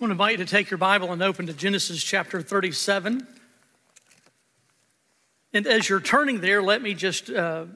I 0.00 0.02
want 0.02 0.12
to 0.12 0.14
invite 0.14 0.38
you 0.38 0.46
to 0.46 0.50
take 0.50 0.70
your 0.70 0.78
Bible 0.78 1.12
and 1.12 1.22
open 1.22 1.46
to 1.48 1.52
Genesis 1.52 2.02
chapter 2.02 2.40
37. 2.40 3.26
And 5.52 5.66
as 5.66 5.90
you're 5.90 6.00
turning 6.00 6.40
there, 6.40 6.62
let 6.62 6.80
me 6.80 6.94
just 6.94 7.28
uh, 7.28 7.66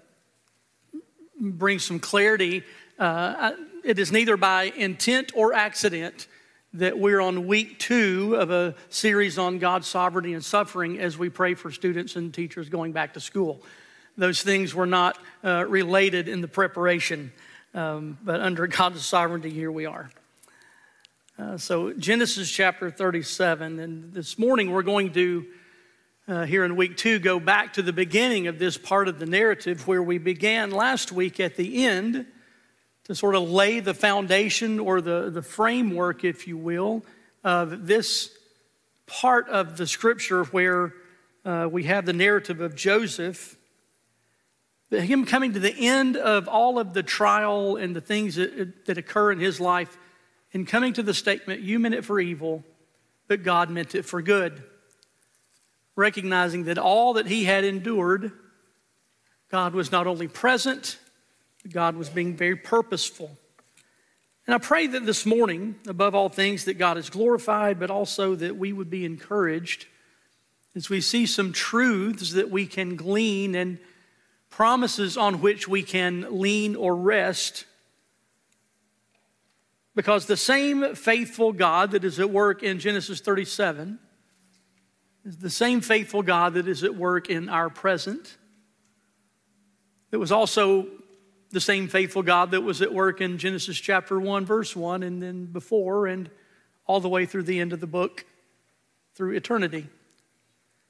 bring 1.39 1.79
some 1.79 2.01
clarity. 2.01 2.63
Uh, 2.99 3.53
it 3.85 3.99
is 3.99 4.11
neither 4.11 4.39
by 4.39 4.73
intent 4.75 5.33
or 5.37 5.53
accident 5.53 6.27
that 6.73 6.99
we're 6.99 7.21
on 7.21 7.47
week 7.47 7.79
two 7.79 8.37
of 8.37 8.51
a 8.51 8.75
series 8.89 9.37
on 9.37 9.59
God's 9.59 9.87
sovereignty 9.87 10.33
and 10.33 10.43
suffering 10.43 10.99
as 10.99 11.19
we 11.19 11.29
pray 11.29 11.53
for 11.53 11.71
students 11.71 12.17
and 12.17 12.33
teachers 12.33 12.71
going 12.71 12.93
back 12.93 13.13
to 13.13 13.21
school. 13.21 13.61
Those 14.17 14.43
things 14.43 14.75
were 14.75 14.87
not 14.87 15.19
uh, 15.45 15.67
related 15.69 16.29
in 16.29 16.41
the 16.41 16.49
preparation, 16.49 17.35
um, 17.75 18.17
but 18.25 18.41
under 18.41 18.67
God's 18.67 19.05
sovereignty, 19.05 19.51
here 19.51 19.71
we 19.71 19.85
are. 19.85 20.09
Uh, 21.37 21.57
so, 21.59 21.93
Genesis 21.93 22.49
chapter 22.49 22.93
37, 22.93 23.81
and 23.81 24.13
this 24.13 24.39
morning 24.39 24.71
we're 24.71 24.85
going 24.85 25.13
to, 25.13 25.45
uh, 26.29 26.45
here 26.45 26.65
in 26.65 26.77
week 26.77 26.97
two, 26.97 27.19
go 27.19 27.41
back 27.41 27.73
to 27.73 27.83
the 27.83 27.93
beginning 27.93 28.47
of 28.47 28.61
this 28.61 28.79
part 28.79 29.09
of 29.09 29.19
the 29.19 29.27
narrative 29.27 29.85
where 29.89 30.01
we 30.01 30.17
began 30.17 30.71
last 30.71 31.11
week 31.11 31.41
at 31.41 31.57
the 31.57 31.87
end 31.87 32.25
to 33.03 33.17
sort 33.17 33.35
of 33.35 33.51
lay 33.51 33.81
the 33.81 33.95
foundation 33.95 34.79
or 34.79 35.01
the, 35.01 35.29
the 35.29 35.43
framework, 35.43 36.23
if 36.23 36.47
you 36.47 36.57
will, 36.57 37.05
of 37.43 37.89
this 37.89 38.31
part 39.09 39.49
of 39.49 39.77
the 39.77 39.89
scripture 39.89 40.45
where 40.45 40.95
uh, 41.45 41.69
we 41.69 41.83
have 41.83 42.07
the 42.07 42.13
narrative 42.13 42.61
of 42.61 42.77
Joseph. 42.77 43.57
Him 44.89 45.27
coming 45.27 45.55
to 45.55 45.59
the 45.59 45.75
end 45.77 46.17
of 46.17 46.47
all 46.47 46.79
of 46.79 46.95
the 46.95 47.03
trial 47.03 47.75
and 47.75 47.97
the 47.97 48.01
things 48.01 48.37
that, 48.37 48.87
that 48.87 48.99
occur 48.99 49.33
in 49.33 49.41
his 49.41 49.59
life 49.59 49.99
in 50.55 50.65
coming 50.65 50.93
to 50.93 51.03
the 51.03 51.13
statement, 51.13 51.61
you 51.61 51.81
meant 51.81 51.97
it 51.97 52.05
for 52.05 52.21
evil, 52.21 52.65
but 53.27 53.43
God 53.43 53.71
meant 53.71 53.97
it 53.97 54.05
for 54.05 54.23
good. 54.23 54.63
Recognizing 55.97 56.65
that 56.65 56.79
all 56.79 57.15
that 57.15 57.27
he 57.27 57.45
had 57.45 57.65
endured, 57.65 58.31
God 59.51 59.75
was 59.75 59.91
not 59.91 60.07
only 60.07 60.29
present, 60.29 60.99
God 61.71 61.97
was 61.97 62.09
being 62.09 62.37
very 62.37 62.57
purposeful. 62.57 63.37
And 64.47 64.55
I 64.55 64.59
pray 64.59 64.87
that 64.87 65.07
this 65.07 65.27
morning, 65.27 65.75
above 65.89 66.15
all 66.15 66.29
things, 66.29 66.67
that 66.67 66.75
God 66.75 66.99
is 66.99 67.11
glorified, 67.11 67.81
but 67.81 67.91
also 67.91 68.35
that 68.37 68.57
we 68.57 68.73
would 68.73 68.91
be 68.91 69.05
encouraged 69.05 69.87
as 70.77 70.89
we 70.89 71.01
see 71.01 71.27
some 71.27 71.53
truths 71.53 72.33
that 72.33 72.51
we 72.51 72.67
can 72.67 72.95
glean 72.95 73.55
and 73.55 73.79
promises 74.51 75.17
on 75.17 75.41
which 75.41 75.67
we 75.67 75.83
can 75.83 76.41
lean 76.41 76.77
or 76.77 76.95
rest 76.95 77.65
because 79.95 80.27
the 80.27 80.37
same 80.37 80.95
faithful 80.95 81.53
God 81.53 81.93
that 81.93 82.05
is 82.05 82.19
at 82.19 82.31
work 82.31 82.63
in 82.63 82.79
Genesis 82.79 83.21
37 83.21 83.99
is 85.25 85.39
the 85.39 85.51
same 85.51 85.81
faithful 85.81 86.23
God 86.23 86.55
that 86.55 86.69
is 86.69 86.83
at 86.85 86.95
work 86.95 87.31
in 87.31 87.49
our 87.49 87.71
present. 87.71 88.37
It 90.11 90.17
was 90.17 90.33
also 90.33 90.87
the 91.51 91.61
same 91.61 91.89
faithful 91.89 92.23
God 92.23 92.51
that 92.51 92.61
was 92.61 92.83
at 92.83 92.93
work 92.93 93.21
in 93.21 93.39
Genesis 93.39 93.79
chapter 93.79 94.19
1, 94.19 94.45
verse 94.45 94.75
1, 94.75 95.03
and 95.03 95.23
then 95.23 95.47
before, 95.47 96.09
and 96.09 96.29
all 96.87 97.01
the 97.01 97.09
way 97.09 97.25
through 97.27 97.45
the 97.45 97.61
end 97.61 97.73
of 97.73 97.81
the 97.81 97.87
book, 97.87 98.25
through 99.15 99.35
eternity. 99.35 99.89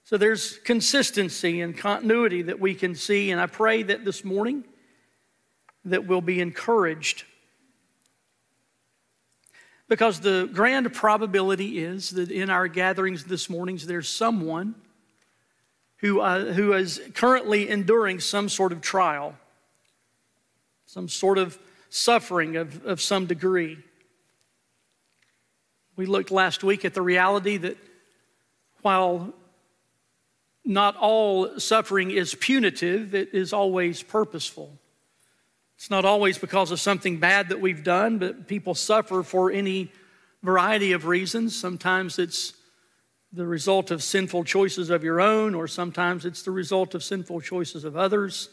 So 0.04 0.16
there's 0.16 0.58
consistency 0.58 1.60
and 1.60 1.76
continuity 1.76 2.42
that 2.42 2.58
we 2.58 2.74
can 2.74 2.94
see, 2.94 3.30
and 3.30 3.40
I 3.40 3.46
pray 3.46 3.82
that 3.84 4.04
this 4.04 4.24
morning 4.24 4.64
that 5.84 6.06
we'll 6.06 6.22
be 6.22 6.40
encouraged 6.40 7.24
because 9.88 10.20
the 10.20 10.48
grand 10.52 10.92
probability 10.92 11.78
is 11.78 12.10
that 12.10 12.30
in 12.30 12.50
our 12.50 12.68
gatherings 12.68 13.24
this 13.24 13.50
morning, 13.50 13.78
there's 13.84 14.08
someone 14.08 14.74
who, 15.98 16.20
uh, 16.20 16.52
who 16.52 16.72
is 16.72 17.00
currently 17.14 17.68
enduring 17.68 18.20
some 18.20 18.48
sort 18.48 18.72
of 18.72 18.80
trial, 18.80 19.36
some 20.86 21.08
sort 21.08 21.38
of 21.38 21.58
suffering 21.90 22.56
of, 22.56 22.84
of 22.84 23.00
some 23.00 23.26
degree. 23.26 23.78
We 25.96 26.06
looked 26.06 26.30
last 26.30 26.64
week 26.64 26.84
at 26.84 26.94
the 26.94 27.02
reality 27.02 27.56
that 27.58 27.76
while 28.82 29.32
not 30.64 30.96
all 30.96 31.58
suffering 31.58 32.10
is 32.10 32.34
punitive, 32.34 33.14
it 33.14 33.34
is 33.34 33.52
always 33.52 34.02
purposeful. 34.02 34.78
It's 35.76 35.90
not 35.90 36.04
always 36.04 36.38
because 36.38 36.70
of 36.70 36.80
something 36.80 37.18
bad 37.18 37.48
that 37.48 37.60
we've 37.60 37.84
done, 37.84 38.18
but 38.18 38.46
people 38.46 38.74
suffer 38.74 39.22
for 39.22 39.50
any 39.50 39.90
variety 40.42 40.92
of 40.92 41.06
reasons. 41.06 41.58
Sometimes 41.58 42.18
it's 42.18 42.54
the 43.32 43.46
result 43.46 43.90
of 43.90 44.02
sinful 44.02 44.44
choices 44.44 44.90
of 44.90 45.02
your 45.02 45.20
own, 45.20 45.54
or 45.54 45.66
sometimes 45.66 46.24
it's 46.24 46.42
the 46.42 46.52
result 46.52 46.94
of 46.94 47.02
sinful 47.02 47.40
choices 47.40 47.84
of 47.84 47.96
others. 47.96 48.48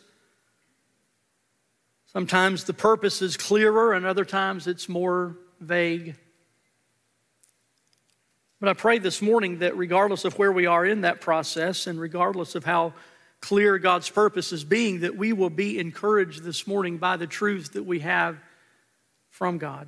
Sometimes 2.08 2.64
the 2.64 2.74
purpose 2.74 3.22
is 3.22 3.38
clearer, 3.38 3.94
and 3.94 4.06
other 4.06 4.26
times 4.26 4.68
it's 4.68 4.90
more 4.90 5.38
vague. 5.60 6.16
But 8.60 8.70
I 8.70 8.74
pray 8.74 9.00
this 9.00 9.22
morning 9.22 9.60
that 9.60 9.78
regardless 9.78 10.26
of 10.26 10.38
where 10.38 10.52
we 10.52 10.66
are 10.66 10.86
in 10.86 11.02
that 11.02 11.22
process, 11.22 11.88
and 11.88 12.00
regardless 12.00 12.56
of 12.56 12.66
how 12.66 12.94
clear 13.42 13.78
God's 13.80 14.10
purpose 14.10 14.54
as 14.54 14.64
being, 14.64 15.02
that 15.02 15.16
we 15.16 15.34
will 15.34 15.50
be 15.50 15.80
encouraged 15.80 16.44
this 16.44 16.68
morning 16.68 16.98
by 16.98 17.18
the 17.18 17.28
truths 17.28 17.70
that 17.70 17.84
we 17.84 18.00
have 18.00 18.38
from 19.30 19.58
God. 19.58 19.88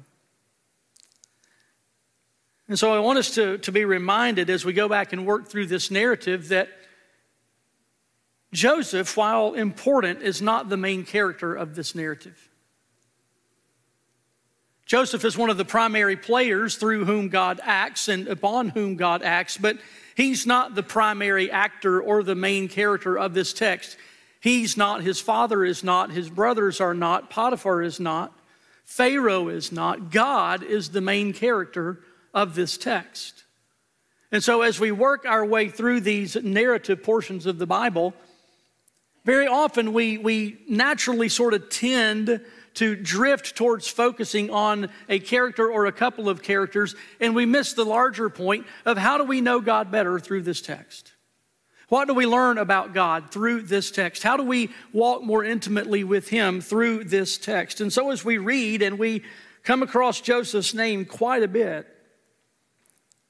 And 2.67 2.79
so 2.79 2.93
I 2.93 2.99
want 2.99 3.19
us 3.19 3.35
to, 3.35 3.57
to 3.59 3.71
be 3.71 3.85
reminded 3.85 4.49
as 4.49 4.65
we 4.65 4.73
go 4.73 4.89
back 4.89 5.13
and 5.13 5.25
work 5.25 5.47
through 5.47 5.67
this 5.67 5.91
narrative 5.91 6.49
that 6.49 6.69
Joseph, 8.51 9.17
while 9.17 9.53
important, 9.53 10.21
is 10.21 10.41
not 10.41 10.69
the 10.69 10.77
main 10.77 11.03
character 11.05 11.53
of 11.53 11.75
this 11.75 11.95
narrative. 11.95 12.49
Joseph 14.85 15.23
is 15.23 15.37
one 15.37 15.49
of 15.49 15.57
the 15.57 15.65
primary 15.65 16.15
players 16.17 16.75
through 16.75 17.05
whom 17.05 17.29
God 17.29 17.61
acts 17.63 18.07
and 18.09 18.27
upon 18.27 18.69
whom 18.69 18.95
God 18.95 19.23
acts, 19.23 19.57
but 19.57 19.77
He's 20.15 20.45
not 20.45 20.75
the 20.75 20.83
primary 20.83 21.49
actor 21.49 22.01
or 22.01 22.23
the 22.23 22.35
main 22.35 22.67
character 22.67 23.17
of 23.17 23.33
this 23.33 23.53
text. 23.53 23.97
He's 24.39 24.77
not, 24.77 25.01
his 25.01 25.19
father 25.19 25.63
is 25.63 25.83
not, 25.83 26.11
his 26.11 26.29
brothers 26.29 26.81
are 26.81 26.93
not, 26.93 27.29
Potiphar 27.29 27.81
is 27.81 27.99
not, 27.99 28.37
Pharaoh 28.83 29.47
is 29.47 29.71
not. 29.71 30.11
God 30.11 30.61
is 30.63 30.89
the 30.89 31.01
main 31.01 31.33
character 31.33 32.01
of 32.33 32.53
this 32.53 32.77
text. 32.77 33.43
And 34.31 34.43
so, 34.43 34.61
as 34.61 34.79
we 34.79 34.91
work 34.91 35.25
our 35.25 35.45
way 35.45 35.69
through 35.69 36.01
these 36.01 36.35
narrative 36.35 37.03
portions 37.03 37.45
of 37.45 37.57
the 37.57 37.65
Bible, 37.65 38.13
very 39.23 39.47
often 39.47 39.93
we, 39.93 40.17
we 40.17 40.57
naturally 40.67 41.29
sort 41.29 41.53
of 41.53 41.69
tend 41.69 42.41
to 42.75 42.95
drift 42.95 43.55
towards 43.55 43.87
focusing 43.87 44.49
on 44.49 44.89
a 45.09 45.19
character 45.19 45.71
or 45.71 45.85
a 45.85 45.91
couple 45.91 46.29
of 46.29 46.41
characters, 46.41 46.95
and 47.19 47.35
we 47.35 47.45
miss 47.45 47.73
the 47.73 47.85
larger 47.85 48.29
point 48.29 48.65
of 48.85 48.97
how 48.97 49.17
do 49.17 49.23
we 49.23 49.41
know 49.41 49.59
God 49.59 49.91
better 49.91 50.19
through 50.19 50.41
this 50.41 50.61
text? 50.61 51.13
What 51.89 52.07
do 52.07 52.13
we 52.13 52.25
learn 52.25 52.57
about 52.57 52.93
God 52.93 53.29
through 53.29 53.63
this 53.63 53.91
text? 53.91 54.23
How 54.23 54.37
do 54.37 54.43
we 54.43 54.71
walk 54.93 55.21
more 55.21 55.43
intimately 55.43 56.03
with 56.03 56.29
Him 56.29 56.61
through 56.61 57.03
this 57.03 57.37
text? 57.37 57.81
And 57.81 57.93
so, 57.93 58.09
as 58.09 58.25
we 58.25 58.37
read 58.39 58.81
and 58.81 58.97
we 58.97 59.23
come 59.63 59.83
across 59.83 60.19
Joseph's 60.19 60.73
name 60.73 61.05
quite 61.05 61.43
a 61.43 61.47
bit, 61.47 61.87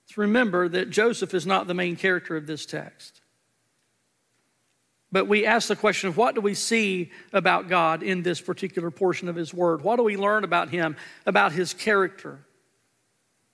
let's 0.05 0.17
remember 0.17 0.69
that 0.69 0.91
Joseph 0.91 1.33
is 1.33 1.45
not 1.45 1.67
the 1.67 1.73
main 1.73 1.95
character 1.95 2.37
of 2.37 2.47
this 2.47 2.65
text. 2.65 3.22
But 5.13 5.27
we 5.27 5.45
ask 5.45 5.67
the 5.67 5.75
question 5.75 6.09
of 6.09 6.17
what 6.17 6.33
do 6.33 6.41
we 6.41 6.55
see 6.55 7.11
about 7.33 7.69
God 7.69 8.01
in 8.01 8.23
this 8.23 8.41
particular 8.41 8.89
portion 8.89 9.29
of 9.29 9.35
His 9.35 9.53
Word? 9.53 9.83
What 9.83 9.97
do 9.97 10.03
we 10.03 10.17
learn 10.17 10.43
about 10.43 10.69
Him, 10.69 10.95
about 11.27 11.51
His 11.51 11.71
character, 11.71 12.39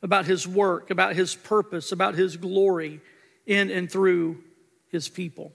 about 0.02 0.26
His 0.26 0.48
work, 0.48 0.90
about 0.90 1.18
His 1.18 1.36
purpose, 1.36 1.92
about 1.92 2.16
His 2.16 2.38
glory 2.38 3.02
in 3.46 3.70
and 3.72 3.92
through 3.92 4.42
His 4.88 5.10
people? 5.10 5.52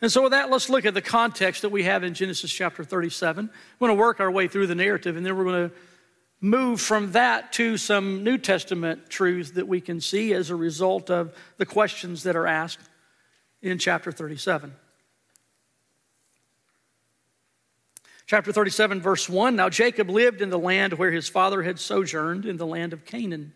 And 0.00 0.10
so, 0.10 0.22
with 0.22 0.32
that, 0.32 0.48
let's 0.48 0.70
look 0.70 0.86
at 0.86 0.94
the 0.94 1.02
context 1.02 1.60
that 1.60 1.68
we 1.68 1.82
have 1.82 2.02
in 2.02 2.14
Genesis 2.14 2.50
chapter 2.50 2.84
37. 2.84 3.50
We're 3.78 3.88
going 3.88 3.98
to 3.98 4.00
work 4.00 4.20
our 4.20 4.30
way 4.30 4.48
through 4.48 4.68
the 4.68 4.74
narrative, 4.74 5.18
and 5.18 5.26
then 5.26 5.36
we're 5.36 5.44
going 5.44 5.68
to 5.68 5.76
move 6.40 6.80
from 6.80 7.12
that 7.12 7.52
to 7.54 7.76
some 7.76 8.24
New 8.24 8.38
Testament 8.38 9.10
truths 9.10 9.50
that 9.50 9.68
we 9.68 9.82
can 9.82 10.00
see 10.00 10.32
as 10.32 10.48
a 10.48 10.56
result 10.56 11.10
of 11.10 11.34
the 11.58 11.66
questions 11.66 12.22
that 12.22 12.36
are 12.36 12.46
asked 12.46 12.80
in 13.62 13.78
chapter 13.78 14.12
37. 14.12 14.74
Chapter 18.26 18.52
37, 18.52 19.00
verse 19.00 19.28
1 19.28 19.56
Now 19.56 19.70
Jacob 19.70 20.10
lived 20.10 20.42
in 20.42 20.50
the 20.50 20.58
land 20.58 20.92
where 20.94 21.10
his 21.10 21.28
father 21.28 21.62
had 21.62 21.78
sojourned, 21.78 22.44
in 22.44 22.58
the 22.58 22.66
land 22.66 22.92
of 22.92 23.04
Canaan. 23.04 23.54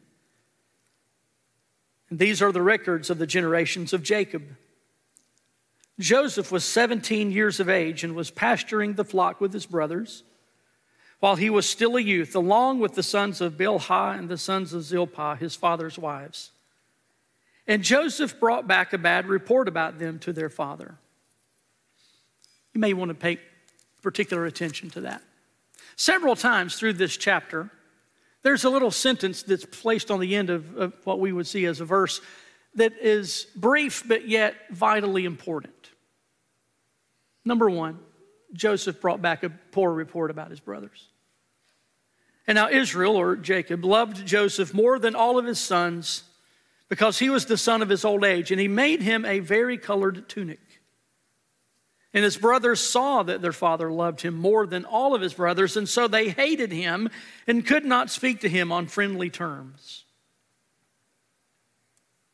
And 2.08 2.18
these 2.18 2.40
are 2.40 2.52
the 2.52 2.62
records 2.62 3.10
of 3.10 3.18
the 3.18 3.26
generations 3.26 3.92
of 3.92 4.02
Jacob. 4.02 4.42
Joseph 6.00 6.50
was 6.50 6.64
17 6.64 7.30
years 7.30 7.60
of 7.60 7.68
age 7.68 8.02
and 8.02 8.14
was 8.14 8.30
pasturing 8.30 8.94
the 8.94 9.04
flock 9.04 9.40
with 9.40 9.52
his 9.52 9.66
brothers. 9.66 10.24
while 11.20 11.36
he 11.36 11.50
was 11.50 11.70
still 11.70 11.96
a 11.96 12.00
youth, 12.00 12.34
along 12.34 12.80
with 12.80 12.94
the 12.94 13.02
sons 13.02 13.40
of 13.40 13.56
Bilhah 13.56 14.18
and 14.18 14.28
the 14.28 14.36
sons 14.36 14.72
of 14.72 14.82
Zilpah, 14.82 15.36
his 15.36 15.54
father's 15.54 15.96
wives. 15.96 16.50
And 17.66 17.82
Joseph 17.82 18.40
brought 18.40 18.66
back 18.66 18.92
a 18.92 18.98
bad 18.98 19.26
report 19.26 19.68
about 19.68 19.98
them 19.98 20.18
to 20.20 20.32
their 20.32 20.50
father. 20.50 20.96
You 22.74 22.80
may 22.80 22.92
want 22.92 23.10
to 23.10 23.14
pay 23.14 23.38
particular 24.02 24.46
attention 24.46 24.90
to 24.90 25.02
that. 25.02 25.22
Several 25.96 26.34
times 26.34 26.76
through 26.76 26.94
this 26.94 27.16
chapter, 27.16 27.70
there's 28.42 28.64
a 28.64 28.70
little 28.70 28.90
sentence 28.90 29.42
that's 29.42 29.64
placed 29.64 30.10
on 30.10 30.18
the 30.18 30.34
end 30.34 30.50
of, 30.50 30.76
of 30.76 30.92
what 31.04 31.20
we 31.20 31.32
would 31.32 31.46
see 31.46 31.64
as 31.66 31.80
a 31.80 31.84
verse 31.84 32.20
that 32.74 32.92
is 33.00 33.46
brief 33.54 34.02
but 34.06 34.28
yet 34.28 34.54
vitally 34.70 35.24
important. 35.24 35.90
Number 37.44 37.68
one, 37.70 38.00
Joseph 38.52 39.00
brought 39.00 39.22
back 39.22 39.42
a 39.42 39.50
poor 39.50 39.92
report 39.92 40.30
about 40.30 40.50
his 40.50 40.60
brothers. 40.60 41.08
And 42.46 42.56
now 42.56 42.68
Israel, 42.68 43.16
or 43.16 43.36
Jacob, 43.36 43.84
loved 43.84 44.26
Joseph 44.26 44.74
more 44.74 44.98
than 44.98 45.14
all 45.14 45.38
of 45.38 45.44
his 45.44 45.60
sons 45.60 46.24
because 46.92 47.18
he 47.18 47.30
was 47.30 47.46
the 47.46 47.56
son 47.56 47.80
of 47.80 47.88
his 47.88 48.04
old 48.04 48.22
age, 48.22 48.50
and 48.50 48.60
he 48.60 48.68
made 48.68 49.00
him 49.00 49.24
a 49.24 49.38
very 49.38 49.78
colored 49.78 50.28
tunic. 50.28 50.60
And 52.12 52.22
his 52.22 52.36
brothers 52.36 52.80
saw 52.80 53.22
that 53.22 53.40
their 53.40 53.54
father 53.54 53.90
loved 53.90 54.20
him 54.20 54.34
more 54.34 54.66
than 54.66 54.84
all 54.84 55.14
of 55.14 55.22
his 55.22 55.32
brothers, 55.32 55.78
and 55.78 55.88
so 55.88 56.06
they 56.06 56.28
hated 56.28 56.70
him 56.70 57.08
and 57.46 57.66
could 57.66 57.86
not 57.86 58.10
speak 58.10 58.42
to 58.42 58.48
him 58.50 58.70
on 58.70 58.88
friendly 58.88 59.30
terms. 59.30 60.04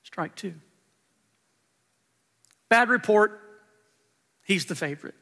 Strike 0.02 0.34
two. 0.34 0.54
Bad 2.68 2.88
report, 2.88 3.40
he's 4.42 4.66
the 4.66 4.74
favorite. 4.74 5.14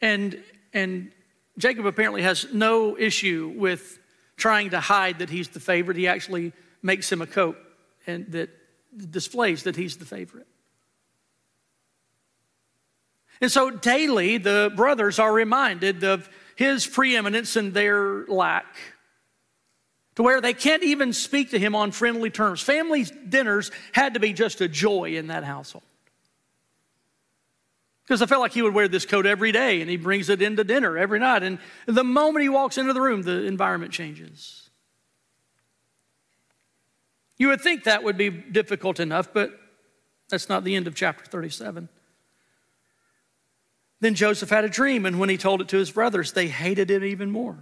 And, 0.00 0.40
and 0.72 1.10
Jacob 1.58 1.84
apparently 1.84 2.22
has 2.22 2.46
no 2.52 2.96
issue 2.96 3.52
with 3.56 3.98
trying 4.36 4.70
to 4.70 4.78
hide 4.78 5.18
that 5.18 5.30
he's 5.30 5.48
the 5.48 5.58
favorite. 5.58 5.96
He 5.96 6.06
actually 6.06 6.52
makes 6.82 7.10
him 7.10 7.22
a 7.22 7.26
coat 7.26 7.56
and 8.06 8.30
that 8.32 8.50
displays 9.10 9.64
that 9.64 9.76
he's 9.76 9.96
the 9.96 10.04
favorite. 10.04 10.46
And 13.40 13.50
so 13.50 13.70
daily, 13.70 14.36
the 14.36 14.72
brothers 14.76 15.18
are 15.18 15.32
reminded 15.32 16.04
of 16.04 16.28
his 16.56 16.86
preeminence 16.86 17.56
and 17.56 17.72
their 17.72 18.26
lack, 18.26 18.66
to 20.16 20.22
where 20.22 20.40
they 20.40 20.52
can't 20.52 20.82
even 20.82 21.12
speak 21.14 21.50
to 21.50 21.58
him 21.58 21.74
on 21.74 21.90
friendly 21.92 22.28
terms. 22.28 22.60
Family 22.60 23.04
dinners 23.04 23.70
had 23.92 24.14
to 24.14 24.20
be 24.20 24.34
just 24.34 24.60
a 24.60 24.68
joy 24.68 25.16
in 25.16 25.28
that 25.28 25.44
household. 25.44 25.84
Because 28.04 28.20
I 28.22 28.26
felt 28.26 28.40
like 28.40 28.52
he 28.52 28.62
would 28.62 28.74
wear 28.74 28.88
this 28.88 29.06
coat 29.06 29.24
every 29.24 29.52
day 29.52 29.80
and 29.80 29.88
he 29.88 29.96
brings 29.96 30.28
it 30.28 30.42
into 30.42 30.64
dinner 30.64 30.98
every 30.98 31.20
night. 31.20 31.44
And 31.44 31.58
the 31.86 32.02
moment 32.02 32.42
he 32.42 32.48
walks 32.48 32.76
into 32.76 32.92
the 32.92 33.00
room, 33.00 33.22
the 33.22 33.44
environment 33.44 33.92
changes. 33.92 34.69
You 37.40 37.48
would 37.48 37.62
think 37.62 37.84
that 37.84 38.04
would 38.04 38.18
be 38.18 38.28
difficult 38.28 39.00
enough, 39.00 39.32
but 39.32 39.58
that's 40.28 40.50
not 40.50 40.62
the 40.62 40.76
end 40.76 40.86
of 40.86 40.94
chapter 40.94 41.24
37. 41.24 41.88
Then 44.00 44.14
Joseph 44.14 44.50
had 44.50 44.66
a 44.66 44.68
dream, 44.68 45.06
and 45.06 45.18
when 45.18 45.30
he 45.30 45.38
told 45.38 45.62
it 45.62 45.68
to 45.68 45.78
his 45.78 45.90
brothers, 45.90 46.34
they 46.34 46.48
hated 46.48 46.90
him 46.90 47.02
even 47.02 47.30
more. 47.30 47.56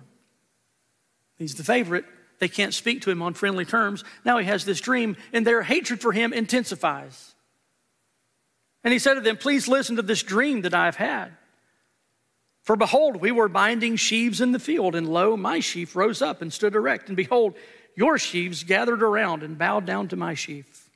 He's 1.37 1.55
the 1.55 1.63
favorite. 1.63 2.05
They 2.41 2.49
can't 2.49 2.75
speak 2.75 3.03
to 3.03 3.13
him 3.13 3.23
on 3.23 3.35
friendly 3.35 3.65
terms. 3.65 4.03
Now 4.25 4.39
he 4.39 4.47
has 4.47 4.65
this 4.65 4.81
dream, 4.81 5.17
and 5.33 5.47
their 5.47 5.63
hatred 5.63 6.01
for 6.01 6.11
him 6.11 6.33
intensifies. 6.33 7.37
And 8.83 8.93
he 8.93 8.99
said 8.99 9.15
to 9.15 9.21
them, 9.21 9.37
Please 9.37 9.69
listen 9.69 9.95
to 9.95 10.03
this 10.03 10.25
dream 10.25 10.63
that 10.63 10.75
I've 10.75 10.97
had. 10.97 11.37
For 12.65 12.75
behold, 12.75 13.19
we 13.19 13.31
were 13.31 13.49
binding 13.49 13.95
sheaves 13.95 14.41
in 14.41 14.51
the 14.51 14.59
field, 14.59 14.97
and 14.97 15.09
lo, 15.09 15.37
my 15.37 15.61
sheaf 15.61 15.95
rose 15.95 16.21
up 16.21 16.43
and 16.43 16.53
stood 16.53 16.75
erect. 16.75 17.07
And 17.07 17.17
behold, 17.17 17.55
your 17.99 18.17
sheaves 18.17 18.63
gathered 18.63 19.03
around 19.03 19.43
and 19.43 19.59
bowed 19.59 19.85
down 19.85 20.09
to 20.09 20.17
my 20.17 20.35
sheaf. 20.35 20.89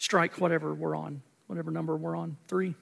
strike 0.00 0.40
whatever 0.40 0.74
we're 0.74 0.96
on, 0.96 1.22
whatever 1.46 1.70
number 1.70 1.94
we're 1.94 2.16
on, 2.16 2.36
three. 2.48 2.74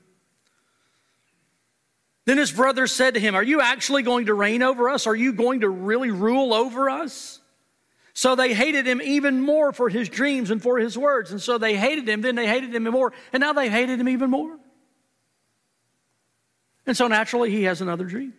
Then 2.25 2.39
his 2.39 2.53
brother 2.53 2.87
said 2.87 3.15
to 3.15 3.21
him, 3.21 3.35
Are 3.35 3.43
you 3.43 3.61
actually 3.61 4.03
going 4.03 4.27
to 4.27 4.35
reign 4.35 4.63
over 4.63 4.89
us? 4.89 5.07
Are 5.07 5.15
you 5.15 5.33
going 5.35 5.61
to 5.61 5.69
really 5.69 6.11
rule 6.11 6.55
over 6.55 6.89
us? 6.89 7.41
So 8.15 8.35
they 8.35 8.55
hated 8.55 8.87
him 8.87 9.03
even 9.03 9.43
more 9.43 9.73
for 9.73 9.89
his 9.89 10.09
dreams 10.09 10.51
and 10.51 10.63
for 10.63 10.79
his 10.79 10.97
words. 10.97 11.31
And 11.31 11.41
so 11.43 11.59
they 11.59 11.77
hated 11.77 12.09
him, 12.09 12.23
then 12.23 12.35
they 12.35 12.47
hated 12.47 12.75
him 12.75 12.85
more, 12.85 13.13
and 13.33 13.41
now 13.41 13.53
they 13.53 13.69
hated 13.69 14.01
him 14.01 14.09
even 14.09 14.31
more. 14.31 14.57
And 16.87 16.97
so 16.97 17.09
naturally, 17.09 17.51
he 17.51 17.65
has 17.65 17.83
another 17.83 18.05
dream. 18.05 18.33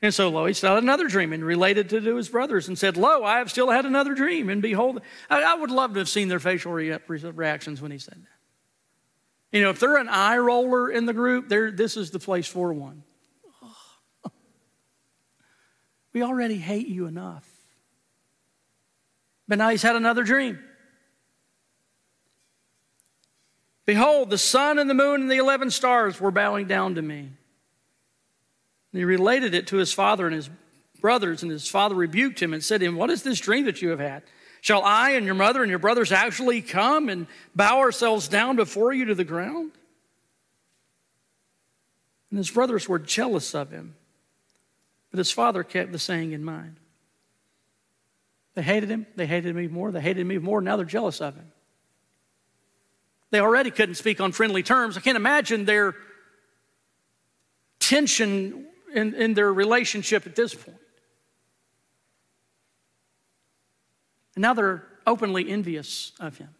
And 0.00 0.14
so 0.14 0.28
lo, 0.28 0.42
Lois 0.42 0.60
had 0.60 0.78
another 0.78 1.08
dream 1.08 1.32
and 1.32 1.44
related 1.44 1.92
it 1.92 2.04
to 2.04 2.16
his 2.16 2.28
brothers 2.28 2.68
and 2.68 2.78
said, 2.78 2.96
Lo, 2.96 3.24
I 3.24 3.38
have 3.38 3.50
still 3.50 3.70
had 3.70 3.84
another 3.84 4.14
dream. 4.14 4.48
And 4.48 4.62
behold, 4.62 5.00
I, 5.28 5.42
I 5.42 5.54
would 5.56 5.70
love 5.70 5.94
to 5.94 5.98
have 5.98 6.08
seen 6.08 6.28
their 6.28 6.38
facial 6.38 6.72
re- 6.72 6.98
reactions 7.08 7.82
when 7.82 7.90
he 7.90 7.98
said 7.98 8.14
that. 8.14 9.56
You 9.56 9.62
know, 9.62 9.70
if 9.70 9.80
they're 9.80 9.96
an 9.96 10.08
eye 10.08 10.36
roller 10.36 10.90
in 10.90 11.06
the 11.06 11.14
group, 11.14 11.48
this 11.48 11.96
is 11.96 12.10
the 12.10 12.18
place 12.18 12.46
for 12.46 12.72
one. 12.72 13.02
We 16.12 16.22
already 16.22 16.56
hate 16.56 16.88
you 16.88 17.06
enough. 17.06 17.48
But 19.46 19.58
now 19.58 19.68
he's 19.68 19.82
had 19.82 19.94
another 19.94 20.24
dream. 20.24 20.58
Behold, 23.84 24.30
the 24.30 24.38
sun 24.38 24.78
and 24.78 24.88
the 24.88 24.94
moon 24.94 25.22
and 25.22 25.30
the 25.30 25.36
11 25.36 25.70
stars 25.70 26.20
were 26.20 26.30
bowing 26.30 26.66
down 26.66 26.96
to 26.96 27.02
me. 27.02 27.30
And 28.92 29.00
he 29.00 29.04
related 29.04 29.54
it 29.54 29.66
to 29.68 29.76
his 29.76 29.92
father 29.92 30.26
and 30.26 30.34
his 30.34 30.48
brothers, 31.00 31.42
and 31.42 31.52
his 31.52 31.68
father 31.68 31.94
rebuked 31.94 32.40
him 32.40 32.52
and 32.52 32.62
said 32.64 32.80
to 32.80 32.86
him, 32.86 32.96
What 32.96 33.10
is 33.10 33.22
this 33.22 33.40
dream 33.40 33.66
that 33.66 33.82
you 33.82 33.90
have 33.90 34.00
had? 34.00 34.22
Shall 34.60 34.82
I 34.82 35.10
and 35.10 35.24
your 35.24 35.34
mother 35.34 35.62
and 35.62 35.70
your 35.70 35.78
brothers 35.78 36.10
actually 36.10 36.62
come 36.62 37.08
and 37.08 37.26
bow 37.54 37.78
ourselves 37.78 38.28
down 38.28 38.56
before 38.56 38.92
you 38.92 39.06
to 39.06 39.14
the 39.14 39.24
ground? 39.24 39.72
And 42.30 42.38
his 42.38 42.50
brothers 42.50 42.88
were 42.88 42.98
jealous 42.98 43.54
of 43.54 43.70
him, 43.70 43.94
but 45.10 45.18
his 45.18 45.30
father 45.30 45.62
kept 45.62 45.92
the 45.92 45.98
saying 45.98 46.32
in 46.32 46.44
mind. 46.44 46.76
They 48.54 48.62
hated 48.62 48.90
him, 48.90 49.06
they 49.14 49.26
hated 49.26 49.56
even 49.56 49.72
more, 49.72 49.92
they 49.92 50.00
hated 50.00 50.26
even 50.26 50.42
more, 50.42 50.60
now 50.60 50.76
they're 50.76 50.84
jealous 50.84 51.20
of 51.20 51.36
him. 51.36 51.52
They 53.30 53.40
already 53.40 53.70
couldn't 53.70 53.94
speak 53.94 54.20
on 54.20 54.32
friendly 54.32 54.62
terms. 54.62 54.96
I 54.96 55.00
can't 55.00 55.16
imagine 55.16 55.64
their 55.64 55.94
tension 57.78 58.66
in, 58.94 59.14
in 59.14 59.34
their 59.34 59.52
relationship 59.52 60.26
at 60.26 60.36
this 60.36 60.54
point. 60.54 60.78
And 64.34 64.42
now 64.42 64.54
they're 64.54 64.84
openly 65.06 65.50
envious 65.50 66.12
of 66.20 66.38
him. 66.38 66.50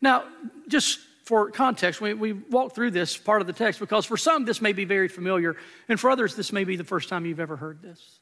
Now, 0.00 0.24
just 0.68 0.98
for 1.24 1.50
context, 1.50 2.00
we, 2.00 2.14
we 2.14 2.32
walk 2.32 2.74
through 2.74 2.92
this 2.92 3.16
part 3.16 3.40
of 3.40 3.46
the 3.46 3.52
text 3.52 3.80
because 3.80 4.06
for 4.06 4.16
some 4.16 4.44
this 4.44 4.62
may 4.62 4.72
be 4.72 4.84
very 4.84 5.08
familiar, 5.08 5.56
and 5.88 5.98
for 5.98 6.10
others 6.10 6.36
this 6.36 6.52
may 6.52 6.64
be 6.64 6.76
the 6.76 6.84
first 6.84 7.08
time 7.08 7.26
you've 7.26 7.40
ever 7.40 7.56
heard 7.56 7.82
this. 7.82 8.20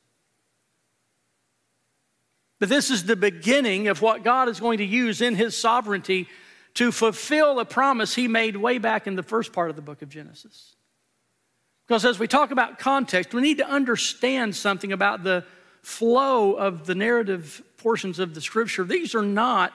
But 2.59 2.69
this 2.69 2.91
is 2.91 3.05
the 3.05 3.17
beginning 3.17 3.89
of 3.89 4.01
what 4.01 4.25
God 4.25 4.49
is 4.49 4.59
going 4.59 4.79
to 4.79 4.85
use 4.85 5.21
in 5.21 5.35
His 5.35 5.57
sovereignty 5.57 6.29
to 6.75 6.91
fulfill 6.91 7.61
a 7.61 7.65
promise 7.65 8.15
He 8.15 8.27
made 8.27 8.57
way 8.57 8.79
back 8.79 9.07
in 9.07 9.17
the 9.17 9.23
first 9.23 9.53
part 9.53 9.71
of 9.71 9.77
the 9.77 9.83
book 9.83 10.01
of 10.01 10.09
Genesis. 10.09 10.75
Because 11.87 12.05
as 12.05 12.19
we 12.19 12.27
talk 12.27 12.51
about 12.51 12.79
context, 12.79 13.35
we 13.35 13.43
need 13.43 13.59
to 13.59 13.69
understand 13.69 14.57
something 14.57 14.93
about 14.93 15.23
the 15.23 15.45
flow 15.83 16.55
of 16.55 16.87
the 16.87 16.95
narrative 16.95 17.63
portions 17.77 18.19
of 18.19 18.35
the 18.35 18.41
scripture. 18.41 18.85
These 18.85 19.15
are 19.15 19.23
not 19.23 19.73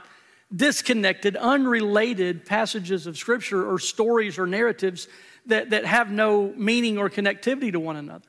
disconnected, 0.56 1.36
unrelated 1.36 2.46
passages 2.46 3.06
of 3.06 3.18
scripture 3.18 3.70
or 3.70 3.78
stories 3.78 4.40
or 4.40 4.48
narratives 4.48 5.08
that, 5.46 5.70
that 5.70 5.86
have 5.86 6.12
no 6.12 6.52
meaning 6.58 6.98
or 6.98 7.10
connectivity 7.10 7.72
to 7.72 7.80
one 7.80 7.96
another. 7.96 8.26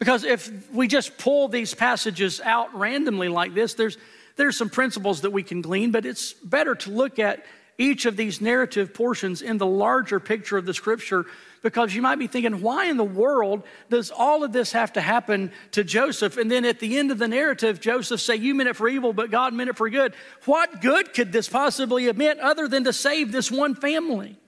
Because 0.00 0.24
if 0.24 0.72
we 0.72 0.88
just 0.88 1.18
pull 1.18 1.46
these 1.46 1.74
passages 1.74 2.40
out 2.40 2.74
randomly 2.74 3.28
like 3.28 3.54
this, 3.54 3.74
there's, 3.74 3.98
there's 4.36 4.56
some 4.56 4.70
principles 4.70 5.20
that 5.20 5.30
we 5.30 5.42
can 5.42 5.60
glean, 5.60 5.92
but 5.92 6.06
it's 6.06 6.32
better 6.32 6.74
to 6.74 6.90
look 6.90 7.18
at 7.18 7.44
each 7.80 8.04
of 8.04 8.16
these 8.16 8.42
narrative 8.42 8.92
portions 8.92 9.40
in 9.40 9.56
the 9.56 9.66
larger 9.66 10.20
picture 10.20 10.58
of 10.58 10.66
the 10.66 10.74
scripture 10.74 11.24
because 11.62 11.94
you 11.94 12.02
might 12.02 12.18
be 12.18 12.26
thinking, 12.26 12.60
why 12.60 12.86
in 12.86 12.98
the 12.98 13.04
world 13.04 13.62
does 13.88 14.10
all 14.10 14.44
of 14.44 14.52
this 14.52 14.72
have 14.72 14.92
to 14.92 15.00
happen 15.00 15.50
to 15.72 15.82
Joseph? 15.82 16.36
And 16.36 16.50
then 16.50 16.66
at 16.66 16.78
the 16.78 16.98
end 16.98 17.10
of 17.10 17.18
the 17.18 17.26
narrative, 17.26 17.80
Joseph 17.80 18.20
say, 18.20 18.36
You 18.36 18.54
meant 18.54 18.68
it 18.68 18.76
for 18.76 18.88
evil, 18.88 19.12
but 19.12 19.30
God 19.30 19.54
meant 19.54 19.70
it 19.70 19.76
for 19.76 19.88
good. 19.88 20.14
What 20.44 20.82
good 20.82 21.14
could 21.14 21.32
this 21.32 21.48
possibly 21.48 22.04
have 22.04 22.18
meant 22.18 22.38
other 22.40 22.68
than 22.68 22.84
to 22.84 22.92
save 22.92 23.32
this 23.32 23.50
one 23.50 23.74
family? 23.74 24.38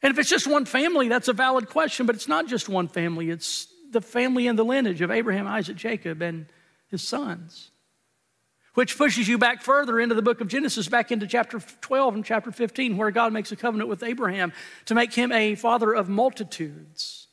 And 0.00 0.12
if 0.12 0.18
it's 0.18 0.30
just 0.30 0.46
one 0.46 0.66
family, 0.66 1.08
that's 1.08 1.28
a 1.28 1.32
valid 1.32 1.68
question, 1.68 2.06
but 2.06 2.14
it's 2.14 2.28
not 2.28 2.46
just 2.46 2.68
one 2.68 2.88
family, 2.88 3.30
it's 3.30 3.68
the 3.90 4.00
family 4.00 4.46
and 4.46 4.58
the 4.58 4.64
lineage 4.64 5.00
of 5.00 5.10
Abraham, 5.10 5.46
Isaac, 5.46 5.76
Jacob, 5.76 6.22
and 6.22 6.46
his 6.88 7.02
sons. 7.02 7.70
Which 8.74 8.98
pushes 8.98 9.28
you 9.28 9.38
back 9.38 9.62
further 9.62 10.00
into 10.00 10.14
the 10.14 10.22
book 10.22 10.40
of 10.40 10.48
Genesis, 10.48 10.88
back 10.88 11.12
into 11.12 11.26
chapter 11.26 11.60
12 11.80 12.16
and 12.16 12.24
chapter 12.24 12.50
15, 12.50 12.96
where 12.96 13.10
God 13.10 13.32
makes 13.32 13.52
a 13.52 13.56
covenant 13.56 13.88
with 13.88 14.02
Abraham 14.02 14.52
to 14.86 14.94
make 14.94 15.14
him 15.14 15.32
a 15.32 15.54
father 15.54 15.92
of 15.92 16.08
multitudes 16.08 17.28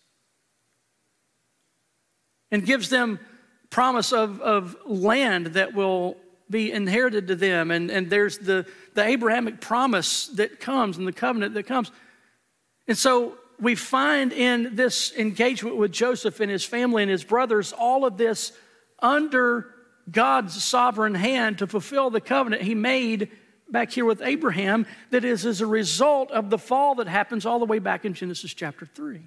and 2.52 2.66
gives 2.66 2.90
them 2.90 3.20
promise 3.70 4.12
of, 4.12 4.40
of 4.42 4.76
land 4.86 5.48
that 5.48 5.74
will 5.74 6.18
be 6.50 6.72
inherited 6.72 7.28
to 7.28 7.36
them. 7.36 7.72
And, 7.72 7.90
and 7.90 8.10
there's 8.10 8.38
the, 8.38 8.66
the 8.94 9.04
Abrahamic 9.04 9.62
promise 9.62 10.28
that 10.28 10.60
comes 10.60 10.98
and 10.98 11.08
the 11.08 11.14
covenant 11.14 11.54
that 11.54 11.64
comes. 11.64 11.90
And 12.88 12.98
so 12.98 13.38
we 13.60 13.76
find 13.76 14.34
in 14.34 14.76
this 14.76 15.14
engagement 15.18 15.78
with 15.78 15.92
Joseph 15.92 16.40
and 16.40 16.52
his 16.52 16.66
family 16.66 17.04
and 17.04 17.12
his 17.12 17.24
brothers 17.24 17.72
all 17.72 18.06
of 18.06 18.18
this 18.18 18.52
under 19.00 19.74
God's 20.10 20.62
sovereign 20.64 21.16
hand 21.16 21.60
to 21.60 21.68
fulfill 21.68 22.10
the 22.10 22.22
covenant 22.22 22.64
he 22.64 22.76
made 22.76 23.30
back 23.70 23.92
here 23.92 24.06
with 24.06 24.22
Abraham 24.22 24.86
that 25.12 25.24
is 25.24 25.46
as 25.46 25.62
a 25.62 25.66
result 25.66 26.32
of 26.32 26.50
the 26.50 26.58
fall 26.58 26.96
that 26.96 27.08
happens 27.08 27.46
all 27.46 27.60
the 27.60 27.66
way 27.66 27.80
back 27.80 28.06
in 28.06 28.14
Genesis 28.14 28.54
chapter 28.54 28.86
3. 28.86 29.22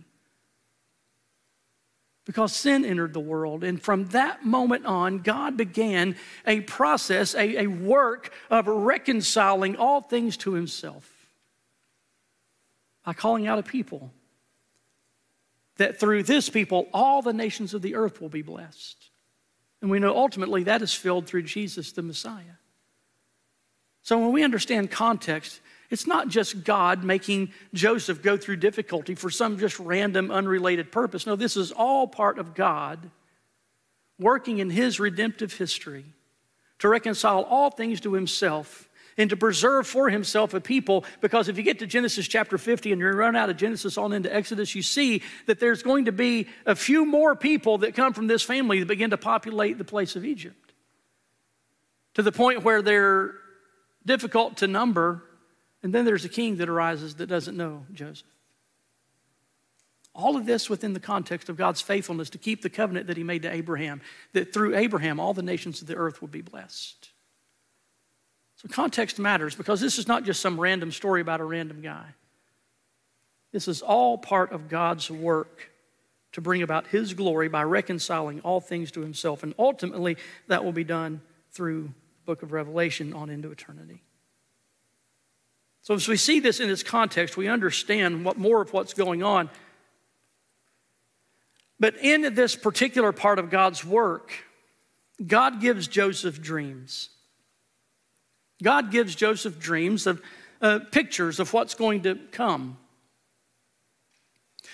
Because 2.26 2.54
sin 2.54 2.84
entered 2.84 3.12
the 3.12 3.20
world. 3.20 3.64
And 3.64 3.80
from 3.80 4.06
that 4.08 4.44
moment 4.44 4.86
on, 4.86 5.18
God 5.18 5.56
began 5.56 6.16
a 6.46 6.60
process, 6.62 7.34
a, 7.34 7.64
a 7.64 7.66
work 7.66 8.32
of 8.50 8.66
reconciling 8.66 9.76
all 9.76 10.00
things 10.00 10.36
to 10.38 10.54
himself 10.54 11.10
by 13.04 13.12
calling 13.12 13.46
out 13.46 13.58
a 13.58 13.62
people 13.62 14.10
that 15.76 15.98
through 15.98 16.22
this 16.22 16.48
people, 16.48 16.88
all 16.94 17.20
the 17.20 17.32
nations 17.32 17.74
of 17.74 17.82
the 17.82 17.94
earth 17.94 18.20
will 18.20 18.28
be 18.28 18.42
blessed. 18.42 19.10
And 19.84 19.90
we 19.90 19.98
know 19.98 20.16
ultimately 20.16 20.62
that 20.62 20.80
is 20.80 20.94
filled 20.94 21.26
through 21.26 21.42
Jesus 21.42 21.92
the 21.92 22.00
Messiah. 22.00 22.56
So 24.00 24.18
when 24.18 24.32
we 24.32 24.42
understand 24.42 24.90
context, 24.90 25.60
it's 25.90 26.06
not 26.06 26.28
just 26.28 26.64
God 26.64 27.04
making 27.04 27.52
Joseph 27.74 28.22
go 28.22 28.38
through 28.38 28.56
difficulty 28.56 29.14
for 29.14 29.28
some 29.28 29.58
just 29.58 29.78
random, 29.78 30.30
unrelated 30.30 30.90
purpose. 30.90 31.26
No, 31.26 31.36
this 31.36 31.54
is 31.54 31.70
all 31.70 32.06
part 32.06 32.38
of 32.38 32.54
God 32.54 33.10
working 34.18 34.56
in 34.56 34.70
his 34.70 34.98
redemptive 34.98 35.52
history 35.52 36.06
to 36.78 36.88
reconcile 36.88 37.42
all 37.42 37.68
things 37.68 38.00
to 38.00 38.14
himself 38.14 38.88
and 39.16 39.30
to 39.30 39.36
preserve 39.36 39.86
for 39.86 40.08
himself 40.08 40.54
a 40.54 40.60
people. 40.60 41.04
Because 41.20 41.48
if 41.48 41.56
you 41.56 41.62
get 41.62 41.78
to 41.80 41.86
Genesis 41.86 42.26
chapter 42.26 42.58
50 42.58 42.92
and 42.92 43.00
you 43.00 43.08
run 43.08 43.36
out 43.36 43.50
of 43.50 43.56
Genesis 43.56 43.96
on 43.96 44.12
into 44.12 44.34
Exodus, 44.34 44.74
you 44.74 44.82
see 44.82 45.22
that 45.46 45.60
there's 45.60 45.82
going 45.82 46.06
to 46.06 46.12
be 46.12 46.48
a 46.66 46.74
few 46.74 47.04
more 47.04 47.34
people 47.36 47.78
that 47.78 47.94
come 47.94 48.12
from 48.12 48.26
this 48.26 48.42
family 48.42 48.80
that 48.80 48.86
begin 48.86 49.10
to 49.10 49.16
populate 49.16 49.78
the 49.78 49.84
place 49.84 50.16
of 50.16 50.24
Egypt 50.24 50.72
to 52.14 52.22
the 52.22 52.32
point 52.32 52.62
where 52.62 52.82
they're 52.82 53.34
difficult 54.06 54.58
to 54.58 54.66
number. 54.66 55.22
And 55.82 55.92
then 55.92 56.04
there's 56.04 56.24
a 56.24 56.28
king 56.28 56.56
that 56.56 56.68
arises 56.68 57.16
that 57.16 57.26
doesn't 57.26 57.56
know 57.56 57.86
Joseph. 57.92 58.26
All 60.14 60.36
of 60.36 60.46
this 60.46 60.70
within 60.70 60.92
the 60.92 61.00
context 61.00 61.48
of 61.48 61.56
God's 61.56 61.80
faithfulness 61.80 62.30
to 62.30 62.38
keep 62.38 62.62
the 62.62 62.70
covenant 62.70 63.08
that 63.08 63.16
he 63.16 63.24
made 63.24 63.42
to 63.42 63.52
Abraham, 63.52 64.00
that 64.32 64.54
through 64.54 64.76
Abraham 64.76 65.18
all 65.18 65.34
the 65.34 65.42
nations 65.42 65.82
of 65.82 65.88
the 65.88 65.96
earth 65.96 66.22
would 66.22 66.30
be 66.30 66.40
blessed. 66.40 67.10
So 68.64 68.72
context 68.72 69.18
matters 69.18 69.54
because 69.54 69.80
this 69.80 69.98
is 69.98 70.08
not 70.08 70.24
just 70.24 70.40
some 70.40 70.58
random 70.58 70.90
story 70.90 71.20
about 71.20 71.40
a 71.40 71.44
random 71.44 71.82
guy. 71.82 72.06
This 73.52 73.68
is 73.68 73.82
all 73.82 74.16
part 74.16 74.52
of 74.52 74.68
God's 74.68 75.10
work 75.10 75.70
to 76.32 76.40
bring 76.40 76.62
about 76.62 76.86
His 76.86 77.12
glory 77.12 77.48
by 77.48 77.62
reconciling 77.62 78.40
all 78.40 78.60
things 78.60 78.90
to 78.92 79.00
Himself. 79.02 79.42
And 79.42 79.54
ultimately, 79.58 80.16
that 80.48 80.64
will 80.64 80.72
be 80.72 80.82
done 80.82 81.20
through 81.52 81.82
the 81.82 82.26
book 82.26 82.42
of 82.42 82.52
Revelation 82.52 83.12
on 83.12 83.28
into 83.28 83.50
eternity. 83.50 84.02
So 85.82 85.92
as 85.92 86.08
we 86.08 86.16
see 86.16 86.40
this 86.40 86.58
in 86.58 86.70
its 86.70 86.82
context, 86.82 87.36
we 87.36 87.46
understand 87.46 88.24
what 88.24 88.38
more 88.38 88.62
of 88.62 88.72
what's 88.72 88.94
going 88.94 89.22
on. 89.22 89.50
But 91.78 91.98
in 91.98 92.34
this 92.34 92.56
particular 92.56 93.12
part 93.12 93.38
of 93.38 93.50
God's 93.50 93.84
work, 93.84 94.32
God 95.24 95.60
gives 95.60 95.86
Joseph 95.86 96.40
dreams. 96.40 97.10
God 98.64 98.90
gives 98.90 99.14
Joseph 99.14 99.60
dreams 99.60 100.06
of 100.06 100.22
uh, 100.60 100.80
pictures 100.90 101.38
of 101.38 101.52
what's 101.52 101.74
going 101.74 102.02
to 102.02 102.18
come, 102.32 102.78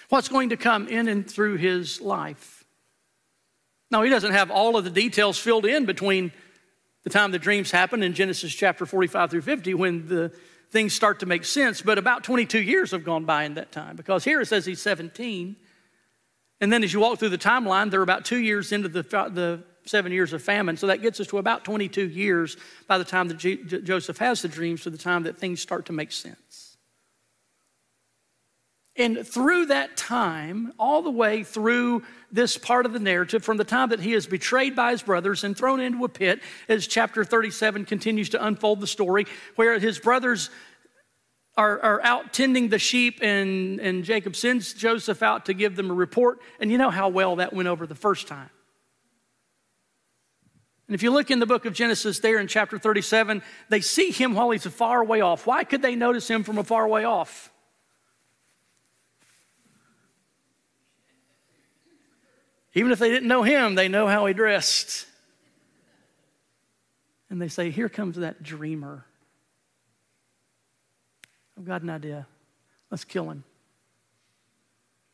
what's 0.08 0.28
going 0.28 0.50
to 0.50 0.56
come 0.56 0.88
in 0.88 1.08
and 1.08 1.28
through 1.28 1.56
his 1.56 2.00
life. 2.00 2.64
Now, 3.90 4.02
he 4.02 4.10
doesn't 4.10 4.32
have 4.32 4.50
all 4.52 4.76
of 4.76 4.84
the 4.84 4.90
details 4.90 5.38
filled 5.38 5.66
in 5.66 5.84
between 5.84 6.30
the 7.02 7.10
time 7.10 7.32
the 7.32 7.38
dreams 7.38 7.72
happen 7.72 8.02
in 8.02 8.14
Genesis 8.14 8.54
chapter 8.54 8.86
45 8.86 9.30
through 9.30 9.42
50 9.42 9.74
when 9.74 10.06
the 10.06 10.32
things 10.70 10.94
start 10.94 11.18
to 11.20 11.26
make 11.26 11.44
sense, 11.44 11.82
but 11.82 11.98
about 11.98 12.22
22 12.22 12.62
years 12.62 12.92
have 12.92 13.04
gone 13.04 13.24
by 13.24 13.42
in 13.42 13.54
that 13.54 13.72
time 13.72 13.96
because 13.96 14.22
here 14.22 14.40
it 14.40 14.46
says 14.46 14.64
he's 14.64 14.80
17. 14.80 15.56
And 16.60 16.72
then 16.72 16.84
as 16.84 16.92
you 16.92 17.00
walk 17.00 17.18
through 17.18 17.30
the 17.30 17.38
timeline, 17.38 17.90
they're 17.90 18.02
about 18.02 18.24
two 18.24 18.38
years 18.38 18.70
into 18.70 18.88
the, 18.88 19.02
the 19.02 19.64
seven 19.84 20.12
years 20.12 20.32
of 20.32 20.42
famine. 20.42 20.76
So 20.76 20.86
that 20.88 21.02
gets 21.02 21.20
us 21.20 21.26
to 21.28 21.38
about 21.38 21.64
22 21.64 22.08
years 22.08 22.56
by 22.86 22.98
the 22.98 23.04
time 23.04 23.28
that 23.28 23.36
Joseph 23.84 24.18
has 24.18 24.42
the 24.42 24.48
dreams 24.48 24.82
to 24.82 24.90
the 24.90 24.98
time 24.98 25.24
that 25.24 25.38
things 25.38 25.60
start 25.60 25.86
to 25.86 25.92
make 25.92 26.12
sense. 26.12 26.70
And 28.96 29.26
through 29.26 29.66
that 29.66 29.96
time, 29.96 30.72
all 30.78 31.00
the 31.00 31.10
way 31.10 31.42
through 31.44 32.02
this 32.30 32.58
part 32.58 32.84
of 32.86 32.92
the 32.92 32.98
narrative, 32.98 33.42
from 33.42 33.56
the 33.56 33.64
time 33.64 33.88
that 33.90 34.00
he 34.00 34.12
is 34.12 34.26
betrayed 34.26 34.76
by 34.76 34.90
his 34.90 35.02
brothers 35.02 35.42
and 35.42 35.56
thrown 35.56 35.80
into 35.80 36.04
a 36.04 36.08
pit, 36.08 36.40
as 36.68 36.86
chapter 36.86 37.24
37 37.24 37.84
continues 37.86 38.28
to 38.30 38.44
unfold 38.44 38.80
the 38.80 38.86
story, 38.86 39.26
where 39.56 39.78
his 39.78 39.98
brothers 39.98 40.50
are, 41.56 41.80
are 41.80 42.02
out 42.02 42.32
tending 42.32 42.68
the 42.68 42.78
sheep, 42.78 43.20
and, 43.22 43.80
and 43.80 44.04
Jacob 44.04 44.36
sends 44.36 44.74
Joseph 44.74 45.22
out 45.22 45.46
to 45.46 45.54
give 45.54 45.76
them 45.76 45.90
a 45.90 45.94
report. 45.94 46.40
And 46.58 46.70
you 46.70 46.76
know 46.76 46.90
how 46.90 47.08
well 47.08 47.36
that 47.36 47.52
went 47.52 47.68
over 47.68 47.86
the 47.86 47.94
first 47.94 48.28
time. 48.28 48.50
And 50.90 50.96
if 50.96 51.04
you 51.04 51.12
look 51.12 51.30
in 51.30 51.38
the 51.38 51.46
book 51.46 51.66
of 51.66 51.72
Genesis 51.72 52.18
there 52.18 52.40
in 52.40 52.48
chapter 52.48 52.76
37, 52.76 53.44
they 53.68 53.80
see 53.80 54.10
him 54.10 54.34
while 54.34 54.50
he's 54.50 54.66
a 54.66 54.70
far 54.70 55.04
way 55.04 55.20
off. 55.20 55.46
Why 55.46 55.62
could 55.62 55.82
they 55.82 55.94
notice 55.94 56.26
him 56.28 56.42
from 56.42 56.58
a 56.58 56.64
far 56.64 56.88
way 56.88 57.04
off? 57.04 57.52
Even 62.74 62.90
if 62.90 62.98
they 62.98 63.08
didn't 63.08 63.28
know 63.28 63.44
him, 63.44 63.76
they 63.76 63.86
know 63.86 64.08
how 64.08 64.26
he 64.26 64.34
dressed. 64.34 65.06
And 67.30 67.40
they 67.40 67.46
say, 67.46 67.70
Here 67.70 67.88
comes 67.88 68.16
that 68.16 68.42
dreamer. 68.42 69.06
I've 71.56 71.66
got 71.66 71.82
an 71.82 71.90
idea. 71.90 72.26
Let's 72.90 73.04
kill 73.04 73.30
him. 73.30 73.44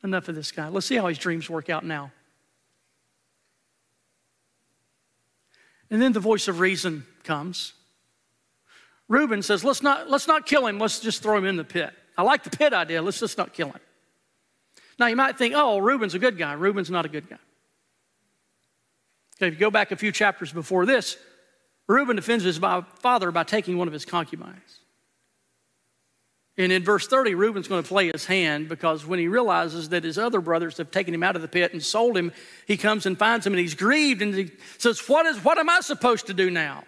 Enough 0.02 0.30
of 0.30 0.37
this 0.37 0.52
guy. 0.52 0.68
Let's 0.68 0.87
see 0.87 0.97
how 0.97 1.09
his 1.09 1.18
dreams 1.18 1.50
work 1.50 1.68
out 1.68 1.85
now. 1.85 2.12
And 5.90 6.02
then 6.02 6.12
the 6.12 6.21
voice 6.21 6.49
of 6.49 6.61
reason 6.61 7.07
comes. 7.25 7.73
Reuben 9.09 9.43
says, 9.43 9.62
let's 9.62 9.83
not, 9.83 10.11
let's 10.11 10.26
not 10.26 10.47
kill 10.47 10.66
him, 10.66 10.78
let's 10.78 10.99
just 10.99 11.23
throw 11.23 11.37
him 11.38 11.45
in 11.45 11.57
the 11.57 11.64
pit. 11.64 11.90
I 12.19 12.23
like 12.23 12.43
the 12.43 12.50
pit 12.50 12.73
idea, 12.73 13.02
let's 13.02 13.21
just 13.21 13.38
not 13.38 13.52
kill 13.52 13.69
him. 13.69 13.81
Now 14.99 15.07
you 15.07 15.16
might 15.16 15.38
think, 15.38 15.55
oh, 15.57 15.78
Reuben's 15.78 16.14
a 16.14 16.19
good 16.19 16.38
guy. 16.38 16.55
Reuben's 16.55 16.90
not 16.90 17.05
a 17.05 17.09
good 17.09 17.28
guy. 17.28 17.38
Okay, 19.37 19.49
if 19.49 19.55
you 19.55 19.61
go 19.61 19.71
back 19.71 19.93
a 19.93 19.97
few 19.97 20.11
chapters 20.11 20.52
before 20.52 20.87
this, 20.87 21.19
Reuben 21.87 22.16
defends 22.16 22.43
his 22.43 22.59
father 22.59 23.31
by 23.31 23.45
taking 23.45 23.76
one 23.76 23.87
of 23.87 23.93
his 23.93 24.05
concubines. 24.05 24.81
And 26.58 26.72
in 26.72 26.82
verse 26.82 27.06
30, 27.06 27.34
Reuben's 27.34 27.68
going 27.68 27.82
to 27.82 27.88
play 27.88 28.10
his 28.10 28.25
hand 28.25 28.68
because 28.68 29.04
when 29.04 29.18
he 29.18 29.28
realizes 29.28 29.90
that 29.90 30.04
his 30.04 30.16
other 30.16 30.40
brothers 30.40 30.78
have 30.78 30.90
taken 30.90 31.12
him 31.12 31.22
out 31.22 31.36
of 31.36 31.42
the 31.42 31.48
pit 31.48 31.72
and 31.72 31.82
sold 31.82 32.16
him, 32.16 32.32
he 32.66 32.78
comes 32.78 33.04
and 33.04 33.18
finds 33.18 33.46
him 33.46 33.52
and 33.52 33.60
he's 33.60 33.75
grieved 33.75 34.22
and 34.22 34.34
he 34.34 34.50
says, 34.78 35.06
What, 35.06 35.26
is, 35.26 35.44
what 35.44 35.58
am 35.58 35.68
I 35.68 35.80
supposed 35.80 36.28
to 36.28 36.34
do 36.34 36.50
now? 36.50 36.84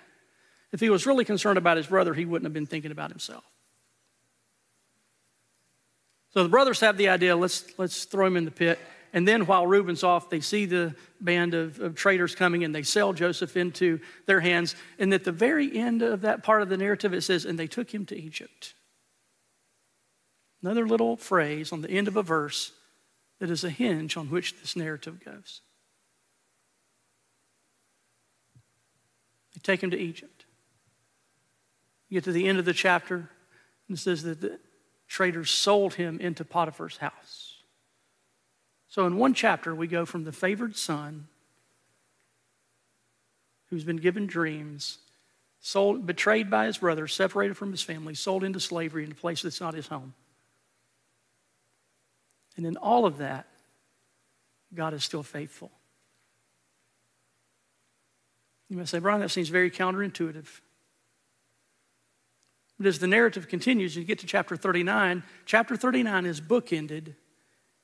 If 0.72 0.80
he 0.80 0.88
was 0.88 1.06
really 1.06 1.25
concerned 1.25 1.58
about 1.58 1.76
his 1.76 1.87
brother, 1.87 2.14
he 2.14 2.25
wouldn't 2.25 2.46
have 2.46 2.54
been 2.54 2.66
thinking 2.66 2.92
about 2.92 3.10
himself. 3.10 3.44
So 6.30 6.42
the 6.42 6.48
brothers 6.48 6.80
have 6.80 6.96
the 6.96 7.08
idea 7.08 7.37
let's, 7.37 7.78
let's 7.78 8.04
throw 8.04 8.26
him 8.26 8.37
in 8.37 8.44
the 8.44 8.50
pit. 8.50 8.78
And 9.12 9.26
then 9.26 9.46
while 9.46 9.66
Reuben's 9.66 10.02
off, 10.02 10.30
they 10.30 10.40
see 10.40 10.66
the 10.66 10.94
band 11.20 11.54
of, 11.54 11.80
of 11.80 11.94
traders 11.94 12.34
coming 12.34 12.64
and 12.64 12.75
they 12.75 12.82
sell 12.82 13.12
Joseph 13.12 13.56
into 13.56 14.00
their 14.26 14.40
hands. 14.40 14.76
And 14.98 15.12
at 15.12 15.25
the 15.25 15.32
very 15.32 15.76
end 15.76 16.02
of 16.02 16.22
that 16.22 16.42
part 16.42 16.62
of 16.62 16.68
the 16.68 16.76
narrative, 16.76 17.14
it 17.14 17.22
says, 17.22 17.44
And 17.44 17.58
they 17.58 17.66
took 17.66 17.92
him 17.92 18.04
to 18.06 18.16
Egypt. 18.16 18.75
Another 20.62 20.87
little 20.87 21.17
phrase 21.17 21.73
on 21.73 21.83
the 21.83 21.91
end 21.91 22.09
of 22.09 22.17
a 22.17 22.23
verse 22.23 22.73
that 23.38 23.50
is 23.50 23.62
a 23.65 23.71
hinge 23.71 24.17
on 24.17 24.29
which 24.29 24.59
this 24.61 24.75
narrative 24.75 25.25
goes. 25.25 25.61
They 29.55 29.61
take 29.62 29.83
him 29.83 29.91
to 29.91 29.99
Egypt. 29.99 30.45
You 32.09 32.17
get 32.17 32.25
to 32.25 32.33
the 32.33 32.49
end 32.49 32.59
of 32.59 32.65
the 32.65 32.73
chapter, 32.73 33.31
and 33.88 33.97
it 33.97 34.00
says 34.00 34.23
that 34.25 34.41
the 34.41 34.59
traders 35.07 35.50
sold 35.50 35.95
him 35.95 36.21
into 36.21 36.45
Potiphar's 36.45 36.97
house. 36.97 37.57
So, 38.88 39.07
in 39.07 39.17
one 39.17 39.35
chapter, 39.35 39.75
we 39.75 39.87
go 39.87 40.07
from 40.07 40.25
the 40.25 40.33
favored 40.33 40.77
son 40.77 41.29
who's 43.67 43.85
been 43.85 43.99
given 43.99 44.27
dreams 44.27 44.99
sold, 45.61 46.07
betrayed 46.07 46.50
by 46.50 46.67
his 46.67 46.79
brother, 46.79 47.07
separated 47.07 47.57
from 47.57 47.71
his 47.71 47.83
family, 47.83 48.15
sold 48.15 48.45
into 48.45 48.61
slavery 48.61 49.05
in 49.05 49.12
a 49.12 49.15
place 49.15 49.43
that's 49.43 49.61
not 49.61 49.75
his 49.75 49.88
home. 49.88 50.15
And 52.59 52.67
in 52.67 52.77
all 52.77 53.07
of 53.07 53.19
that, 53.19 53.47
God 54.75 54.93
is 54.93 55.05
still 55.05 55.23
faithful. 55.23 55.71
You 58.69 58.77
may 58.77 58.85
say, 58.85 58.99
Brian, 58.99 59.21
that 59.21 59.31
seems 59.31 59.49
very 59.49 59.71
counterintuitive. 59.71 60.61
But 62.77 62.87
as 62.88 62.99
the 62.99 63.07
narrative 63.07 63.49
continues, 63.49 63.97
you 63.97 64.05
get 64.05 64.19
to 64.19 64.27
chapter 64.27 64.57
39. 64.57 65.23
Chapter 65.47 65.77
39 65.77 66.27
is 66.27 66.41
bookended 66.41 67.15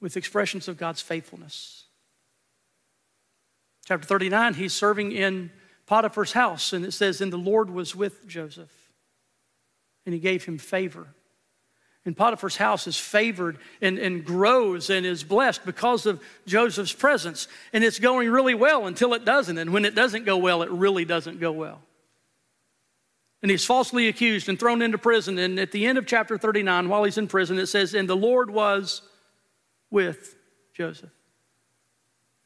with 0.01 0.17
expressions 0.17 0.67
of 0.67 0.77
God's 0.77 1.01
faithfulness. 1.01 1.85
Chapter 3.87 4.07
39, 4.07 4.55
he's 4.55 4.73
serving 4.73 5.13
in 5.13 5.53
Potiphar's 5.87 6.33
house, 6.33 6.73
and 6.73 6.85
it 6.85 6.93
says, 6.93 7.21
And 7.21 7.33
the 7.33 7.37
Lord 7.37 7.71
was 7.71 7.95
with 7.95 8.27
Joseph, 8.27 8.73
and 10.05 10.13
he 10.13 10.21
gave 10.21 10.45
him 10.45 10.59
favor. 10.59 11.07
And 12.07 12.17
Potiphar's 12.17 12.57
house 12.57 12.87
is 12.87 12.99
favored 12.99 13.59
and, 13.81 13.99
and 13.99 14.25
grows 14.25 14.91
and 14.91 15.07
is 15.07 15.25
blessed 15.25 15.65
because 15.65 16.05
of 16.05 16.23
Joseph's 16.47 16.93
presence. 16.93 17.49
And 17.73 17.83
it's 17.83 17.99
going 17.99 18.31
really 18.31 18.55
well 18.55 18.87
until 18.87 19.15
it 19.15 19.25
doesn't. 19.25 19.57
And 19.57 19.73
when 19.73 19.87
it 19.87 19.95
doesn't 19.95 20.27
go 20.27 20.37
well, 20.37 20.63
it 20.63 20.71
really 20.71 21.07
doesn't 21.07 21.41
go 21.41 21.51
well. 21.53 21.81
And 23.41 23.51
he's 23.51 23.65
falsely 23.65 24.09
accused 24.09 24.49
and 24.49 24.59
thrown 24.59 24.83
into 24.83 24.99
prison. 24.99 25.39
And 25.39 25.59
at 25.59 25.73
the 25.73 25.87
end 25.87 25.97
of 25.97 26.07
chapter 26.07 26.37
39, 26.37 26.89
while 26.89 27.05
he's 27.05 27.19
in 27.19 27.27
prison, 27.27 27.59
it 27.59 27.67
says, 27.67 27.95
And 27.95 28.09
the 28.09 28.17
Lord 28.17 28.51
was 28.51 29.03
with 29.91 30.37
Joseph. 30.75 31.11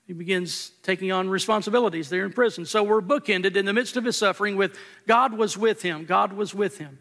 He 0.06 0.12
begins 0.12 0.70
taking 0.82 1.12
on 1.12 1.28
responsibilities 1.28 2.08
there 2.08 2.24
in 2.24 2.32
prison. 2.32 2.64
So 2.64 2.82
we're 2.82 3.02
bookended 3.02 3.56
in 3.56 3.66
the 3.66 3.72
midst 3.72 3.96
of 3.96 4.04
his 4.04 4.16
suffering 4.16 4.56
with 4.56 4.78
God 5.06 5.36
was 5.36 5.58
with 5.58 5.82
him. 5.82 6.04
God 6.04 6.32
was 6.32 6.54
with 6.54 6.78
him. 6.78 6.98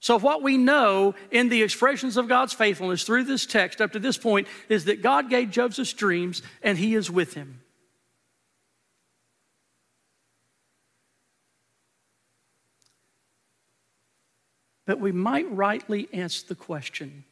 So, 0.00 0.18
what 0.18 0.42
we 0.42 0.56
know 0.56 1.14
in 1.30 1.48
the 1.48 1.62
expressions 1.62 2.16
of 2.16 2.28
God's 2.28 2.52
faithfulness 2.52 3.02
through 3.02 3.24
this 3.24 3.46
text 3.46 3.80
up 3.80 3.92
to 3.92 3.98
this 3.98 4.16
point 4.16 4.46
is 4.68 4.84
that 4.84 5.02
God 5.02 5.28
gave 5.28 5.50
Joseph 5.50 5.96
dreams 5.96 6.40
and 6.62 6.78
he 6.78 6.94
is 6.94 7.10
with 7.10 7.34
him. 7.34 7.60
But 14.86 15.00
we 15.00 15.12
might 15.12 15.50
rightly 15.50 16.08
ask 16.14 16.46
the 16.46 16.54
question 16.54 17.24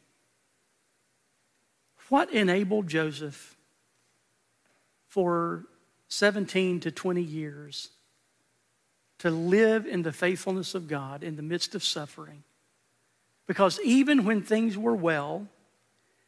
what 2.09 2.31
enabled 2.31 2.87
Joseph 2.87 3.55
for 5.07 5.65
17 6.09 6.81
to 6.81 6.91
20 6.91 7.21
years 7.21 7.89
to 9.19 9.31
live 9.31 9.87
in 9.87 10.03
the 10.03 10.11
faithfulness 10.11 10.75
of 10.75 10.87
God 10.87 11.23
in 11.23 11.35
the 11.35 11.41
midst 11.41 11.73
of 11.73 11.83
suffering? 11.83 12.43
Because 13.47 13.79
even 13.83 14.25
when 14.25 14.41
things 14.43 14.77
were 14.77 14.95
well, 14.95 15.47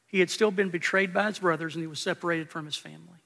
he 0.08 0.22
had 0.22 0.30
still 0.30 0.52
been 0.52 0.70
betrayed 0.70 1.14
by 1.14 1.28
his 1.28 1.40
brothers 1.40 1.76
and 1.76 1.84
he 1.84 1.88
was 1.88 2.00
separated 2.00 2.50
from 2.50 2.66
his 2.66 2.78
family. 2.78 3.20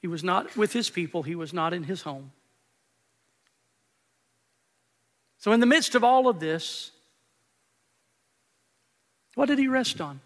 He 0.00 0.08
was 0.08 0.24
not 0.24 0.56
with 0.56 0.72
his 0.72 0.88
people, 0.88 1.22
he 1.22 1.34
was 1.34 1.52
not 1.52 1.74
in 1.74 1.84
his 1.84 2.02
home. 2.02 2.32
So, 5.38 5.52
in 5.52 5.60
the 5.60 5.66
midst 5.66 5.94
of 5.94 6.02
all 6.02 6.28
of 6.28 6.40
this, 6.40 6.90
what 9.34 9.46
did 9.46 9.58
he 9.58 9.68
rest 9.68 10.00
on? 10.00 10.20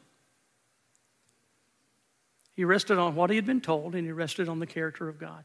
He 2.54 2.64
rested 2.64 2.99
on 2.99 3.16
what 3.16 3.30
he 3.30 3.37
had 3.37 3.47
been 3.47 3.61
told, 3.61 3.94
and 3.94 4.04
he 4.04 4.12
rested 4.12 4.49
on 4.49 4.61
the 4.61 4.66
character 4.66 5.09
of 5.09 5.18
God. 5.18 5.44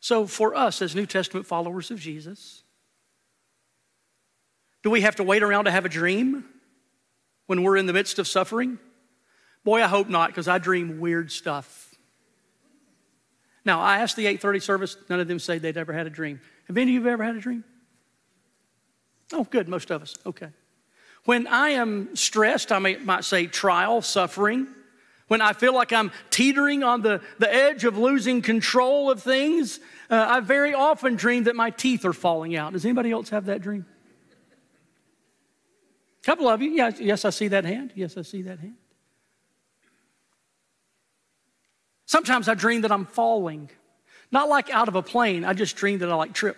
So, 0.00 0.26
for 0.26 0.54
us 0.54 0.82
as 0.82 0.94
New 0.94 1.06
Testament 1.06 1.46
followers 1.46 1.90
of 1.90 1.98
Jesus, 1.98 2.63
do 4.84 4.90
we 4.90 5.00
have 5.00 5.16
to 5.16 5.24
wait 5.24 5.42
around 5.42 5.64
to 5.64 5.70
have 5.70 5.86
a 5.86 5.88
dream 5.88 6.44
when 7.46 7.62
we're 7.62 7.78
in 7.78 7.86
the 7.86 7.92
midst 7.94 8.18
of 8.18 8.28
suffering? 8.28 8.78
Boy, 9.64 9.82
I 9.82 9.86
hope 9.86 10.10
not, 10.10 10.28
because 10.28 10.46
I 10.46 10.58
dream 10.58 11.00
weird 11.00 11.32
stuff. 11.32 11.94
Now, 13.64 13.80
I 13.80 14.00
asked 14.00 14.14
the 14.14 14.26
8:30 14.26 14.60
service, 14.60 14.96
none 15.08 15.20
of 15.20 15.26
them 15.26 15.38
say 15.38 15.56
they'd 15.56 15.78
ever 15.78 15.94
had 15.94 16.06
a 16.06 16.10
dream. 16.10 16.38
Have 16.68 16.76
any 16.76 16.96
of 16.96 17.04
you 17.04 17.10
ever 17.10 17.24
had 17.24 17.34
a 17.34 17.40
dream? 17.40 17.64
Oh, 19.32 19.44
good, 19.44 19.68
most 19.68 19.90
of 19.90 20.02
us. 20.02 20.14
Okay. 20.26 20.50
When 21.24 21.46
I 21.46 21.70
am 21.70 22.14
stressed, 22.14 22.70
I 22.70 22.78
may, 22.78 22.96
might 22.96 23.24
say 23.24 23.46
trial, 23.46 24.02
suffering. 24.02 24.66
When 25.28 25.40
I 25.40 25.54
feel 25.54 25.72
like 25.72 25.94
I'm 25.94 26.12
teetering 26.28 26.84
on 26.84 27.00
the, 27.00 27.22
the 27.38 27.52
edge 27.52 27.84
of 27.84 27.96
losing 27.96 28.42
control 28.42 29.10
of 29.10 29.22
things, 29.22 29.80
uh, 30.10 30.26
I 30.28 30.40
very 30.40 30.74
often 30.74 31.16
dream 31.16 31.44
that 31.44 31.56
my 31.56 31.70
teeth 31.70 32.04
are 32.04 32.12
falling 32.12 32.54
out. 32.54 32.74
Does 32.74 32.84
anybody 32.84 33.10
else 33.10 33.30
have 33.30 33.46
that 33.46 33.62
dream? 33.62 33.86
Couple 36.24 36.48
of 36.48 36.62
you. 36.62 36.70
Yes, 36.70 37.00
yes, 37.00 37.24
I 37.24 37.30
see 37.30 37.48
that 37.48 37.64
hand. 37.64 37.92
Yes, 37.94 38.16
I 38.16 38.22
see 38.22 38.42
that 38.42 38.58
hand. 38.58 38.76
Sometimes 42.06 42.48
I 42.48 42.54
dream 42.54 42.82
that 42.82 42.92
I'm 42.92 43.04
falling. 43.04 43.70
Not 44.32 44.48
like 44.48 44.70
out 44.70 44.88
of 44.88 44.94
a 44.94 45.02
plane, 45.02 45.44
I 45.44 45.52
just 45.52 45.76
dream 45.76 45.98
that 45.98 46.10
I 46.10 46.14
like 46.14 46.32
trip. 46.32 46.56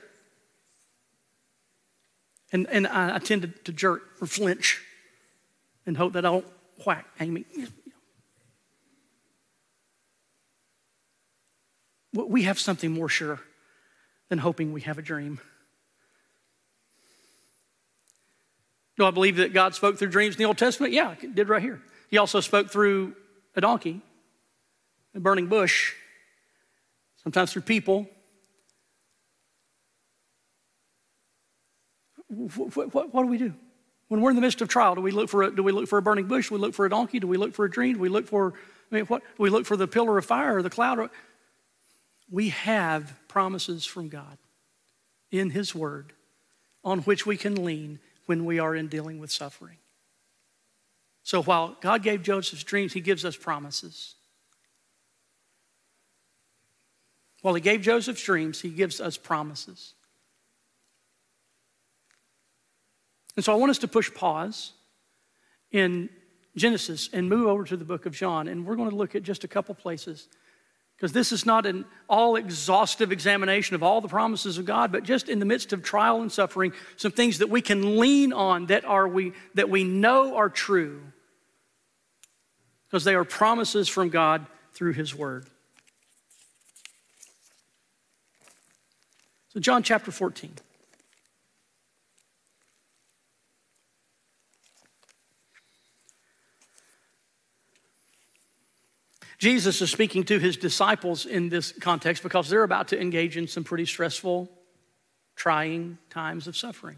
And, 2.52 2.68
and 2.70 2.86
I, 2.86 3.16
I 3.16 3.18
tend 3.18 3.42
to, 3.42 3.48
to 3.48 3.72
jerk 3.72 4.02
or 4.20 4.26
flinch 4.26 4.82
and 5.84 5.96
hope 5.96 6.12
that 6.12 6.24
I 6.24 6.30
don't 6.30 6.46
whack 6.86 7.06
Amy. 7.18 7.44
We 12.12 12.44
have 12.44 12.58
something 12.58 12.92
more 12.92 13.08
sure 13.08 13.40
than 14.28 14.38
hoping 14.38 14.72
we 14.72 14.82
have 14.82 14.98
a 14.98 15.02
dream. 15.02 15.40
Do 18.96 19.04
I 19.04 19.10
believe 19.10 19.36
that 19.36 19.52
God 19.52 19.74
spoke 19.74 19.98
through 19.98 20.08
dreams 20.08 20.36
in 20.36 20.38
the 20.38 20.44
Old 20.44 20.58
Testament? 20.58 20.92
Yeah, 20.92 21.14
He 21.14 21.26
did 21.26 21.48
right 21.48 21.62
here. 21.62 21.80
He 22.08 22.18
also 22.18 22.40
spoke 22.40 22.70
through 22.70 23.14
a 23.54 23.60
donkey, 23.60 24.00
a 25.14 25.20
burning 25.20 25.48
bush, 25.48 25.92
sometimes 27.22 27.52
through 27.52 27.62
people. 27.62 28.08
What, 32.28 32.94
what, 32.94 33.14
what, 33.14 33.22
do 33.22 33.28
we 33.28 33.38
do? 33.38 33.54
When 34.08 34.20
we're 34.20 34.30
in 34.30 34.36
the 34.36 34.42
midst 34.42 34.60
of 34.60 34.68
trial, 34.68 34.94
do 34.94 35.00
we 35.00 35.10
look 35.10 35.28
for 35.28 35.42
a, 35.42 35.54
do 35.54 35.62
we 35.62 35.72
look 35.72 35.88
for 35.88 35.98
a 35.98 36.02
burning 36.02 36.26
bush? 36.26 36.48
Do 36.48 36.54
we 36.54 36.60
look 36.60 36.74
for 36.74 36.86
a 36.86 36.90
donkey? 36.90 37.18
Do 37.18 37.26
we 37.26 37.36
look 37.36 37.54
for 37.54 37.64
a 37.64 37.70
dream? 37.70 37.94
Do 37.94 38.00
we 38.00 38.08
look 38.08 38.26
for 38.26 38.54
I 38.90 38.94
mean, 38.94 39.04
what? 39.06 39.22
Do 39.22 39.42
we 39.42 39.50
look 39.50 39.66
for 39.66 39.76
the 39.76 39.88
pillar 39.88 40.16
of 40.16 40.24
fire 40.24 40.58
or 40.58 40.62
the 40.62 40.70
cloud? 40.70 41.10
We 42.30 42.50
have 42.50 43.16
promises 43.28 43.84
from 43.84 44.08
God 44.08 44.38
in 45.30 45.50
His 45.50 45.74
Word 45.74 46.12
on 46.84 47.00
which 47.00 47.26
we 47.26 47.36
can 47.36 47.64
lean 47.64 47.98
when 48.26 48.44
we 48.44 48.58
are 48.58 48.74
in 48.74 48.88
dealing 48.88 49.18
with 49.18 49.30
suffering. 49.30 49.78
So 51.22 51.42
while 51.42 51.76
God 51.80 52.02
gave 52.02 52.22
Joseph's 52.22 52.62
dreams, 52.62 52.92
he 52.92 53.00
gives 53.00 53.24
us 53.24 53.36
promises. 53.36 54.14
While 57.42 57.54
he 57.54 57.60
gave 57.60 57.80
Joseph's 57.80 58.22
dreams, 58.22 58.60
he 58.60 58.70
gives 58.70 59.00
us 59.00 59.16
promises. 59.16 59.94
And 63.36 63.44
so 63.44 63.52
I 63.52 63.56
want 63.56 63.70
us 63.70 63.78
to 63.78 63.88
push 63.88 64.12
pause 64.12 64.72
in 65.70 66.08
Genesis 66.56 67.10
and 67.12 67.28
move 67.28 67.46
over 67.46 67.64
to 67.64 67.76
the 67.76 67.84
book 67.84 68.06
of 68.06 68.14
John. 68.14 68.48
And 68.48 68.64
we're 68.64 68.76
going 68.76 68.90
to 68.90 68.96
look 68.96 69.14
at 69.14 69.22
just 69.22 69.44
a 69.44 69.48
couple 69.48 69.74
places 69.74 70.28
because 70.96 71.12
this 71.12 71.30
is 71.30 71.44
not 71.44 71.66
an 71.66 71.84
all 72.08 72.36
exhaustive 72.36 73.12
examination 73.12 73.74
of 73.74 73.82
all 73.82 74.00
the 74.00 74.08
promises 74.08 74.56
of 74.56 74.64
God, 74.64 74.90
but 74.90 75.02
just 75.02 75.28
in 75.28 75.38
the 75.38 75.44
midst 75.44 75.72
of 75.72 75.82
trial 75.82 76.22
and 76.22 76.32
suffering, 76.32 76.72
some 76.96 77.12
things 77.12 77.38
that 77.38 77.50
we 77.50 77.60
can 77.60 77.98
lean 77.98 78.32
on 78.32 78.66
that, 78.66 78.84
are 78.84 79.06
we, 79.06 79.32
that 79.54 79.68
we 79.68 79.84
know 79.84 80.36
are 80.36 80.48
true 80.48 81.00
because 82.88 83.04
they 83.04 83.14
are 83.14 83.24
promises 83.24 83.88
from 83.88 84.08
God 84.08 84.46
through 84.72 84.94
His 84.94 85.14
Word. 85.14 85.46
So, 89.48 89.60
John 89.60 89.82
chapter 89.82 90.10
14. 90.10 90.52
Jesus 99.38 99.82
is 99.82 99.90
speaking 99.90 100.24
to 100.24 100.38
his 100.38 100.56
disciples 100.56 101.26
in 101.26 101.48
this 101.48 101.72
context 101.72 102.22
because 102.22 102.48
they're 102.48 102.62
about 102.62 102.88
to 102.88 103.00
engage 103.00 103.36
in 103.36 103.46
some 103.46 103.64
pretty 103.64 103.84
stressful, 103.84 104.50
trying 105.34 105.98
times 106.08 106.46
of 106.46 106.56
suffering. 106.56 106.96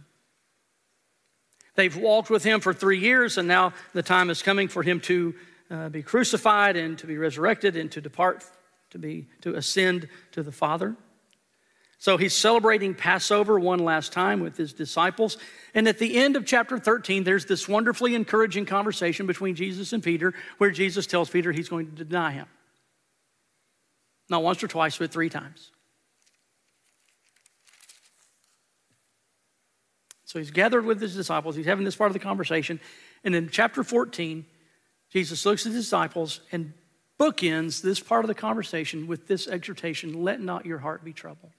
They've 1.74 1.96
walked 1.96 2.30
with 2.30 2.44
him 2.44 2.60
for 2.60 2.72
three 2.72 2.98
years, 2.98 3.38
and 3.38 3.46
now 3.46 3.72
the 3.92 4.02
time 4.02 4.30
is 4.30 4.42
coming 4.42 4.68
for 4.68 4.82
him 4.82 5.00
to 5.02 5.34
uh, 5.70 5.88
be 5.88 6.02
crucified 6.02 6.76
and 6.76 6.98
to 6.98 7.06
be 7.06 7.16
resurrected 7.16 7.76
and 7.76 7.90
to 7.92 8.00
depart, 8.00 8.44
to 8.90 8.98
be 8.98 9.28
to 9.42 9.54
ascend 9.54 10.08
to 10.32 10.42
the 10.42 10.52
Father. 10.52 10.96
So 12.00 12.16
he's 12.16 12.32
celebrating 12.32 12.94
Passover 12.94 13.58
one 13.58 13.80
last 13.80 14.12
time 14.12 14.38
with 14.40 14.56
his 14.56 14.72
disciples. 14.72 15.36
And 15.74 15.88
at 15.88 15.98
the 15.98 16.16
end 16.16 16.36
of 16.36 16.46
chapter 16.46 16.78
13, 16.78 17.24
there's 17.24 17.44
this 17.44 17.68
wonderfully 17.68 18.14
encouraging 18.14 18.66
conversation 18.66 19.26
between 19.26 19.56
Jesus 19.56 19.92
and 19.92 20.02
Peter 20.02 20.32
where 20.58 20.70
Jesus 20.70 21.06
tells 21.08 21.28
Peter 21.28 21.50
he's 21.50 21.68
going 21.68 21.96
to 21.96 22.04
deny 22.04 22.30
him. 22.30 22.46
Not 24.30 24.44
once 24.44 24.62
or 24.62 24.68
twice, 24.68 24.96
but 24.96 25.10
three 25.10 25.28
times. 25.28 25.72
So 30.24 30.38
he's 30.38 30.52
gathered 30.52 30.84
with 30.84 31.00
his 31.00 31.16
disciples. 31.16 31.56
He's 31.56 31.66
having 31.66 31.84
this 31.84 31.96
part 31.96 32.10
of 32.10 32.12
the 32.12 32.20
conversation. 32.20 32.78
And 33.24 33.34
in 33.34 33.48
chapter 33.48 33.82
14, 33.82 34.46
Jesus 35.10 35.44
looks 35.44 35.66
at 35.66 35.72
his 35.72 35.86
disciples 35.86 36.42
and 36.52 36.74
bookends 37.18 37.82
this 37.82 37.98
part 37.98 38.24
of 38.24 38.28
the 38.28 38.34
conversation 38.34 39.08
with 39.08 39.26
this 39.26 39.48
exhortation 39.48 40.22
let 40.22 40.40
not 40.40 40.64
your 40.64 40.78
heart 40.78 41.04
be 41.04 41.12
troubled. 41.12 41.50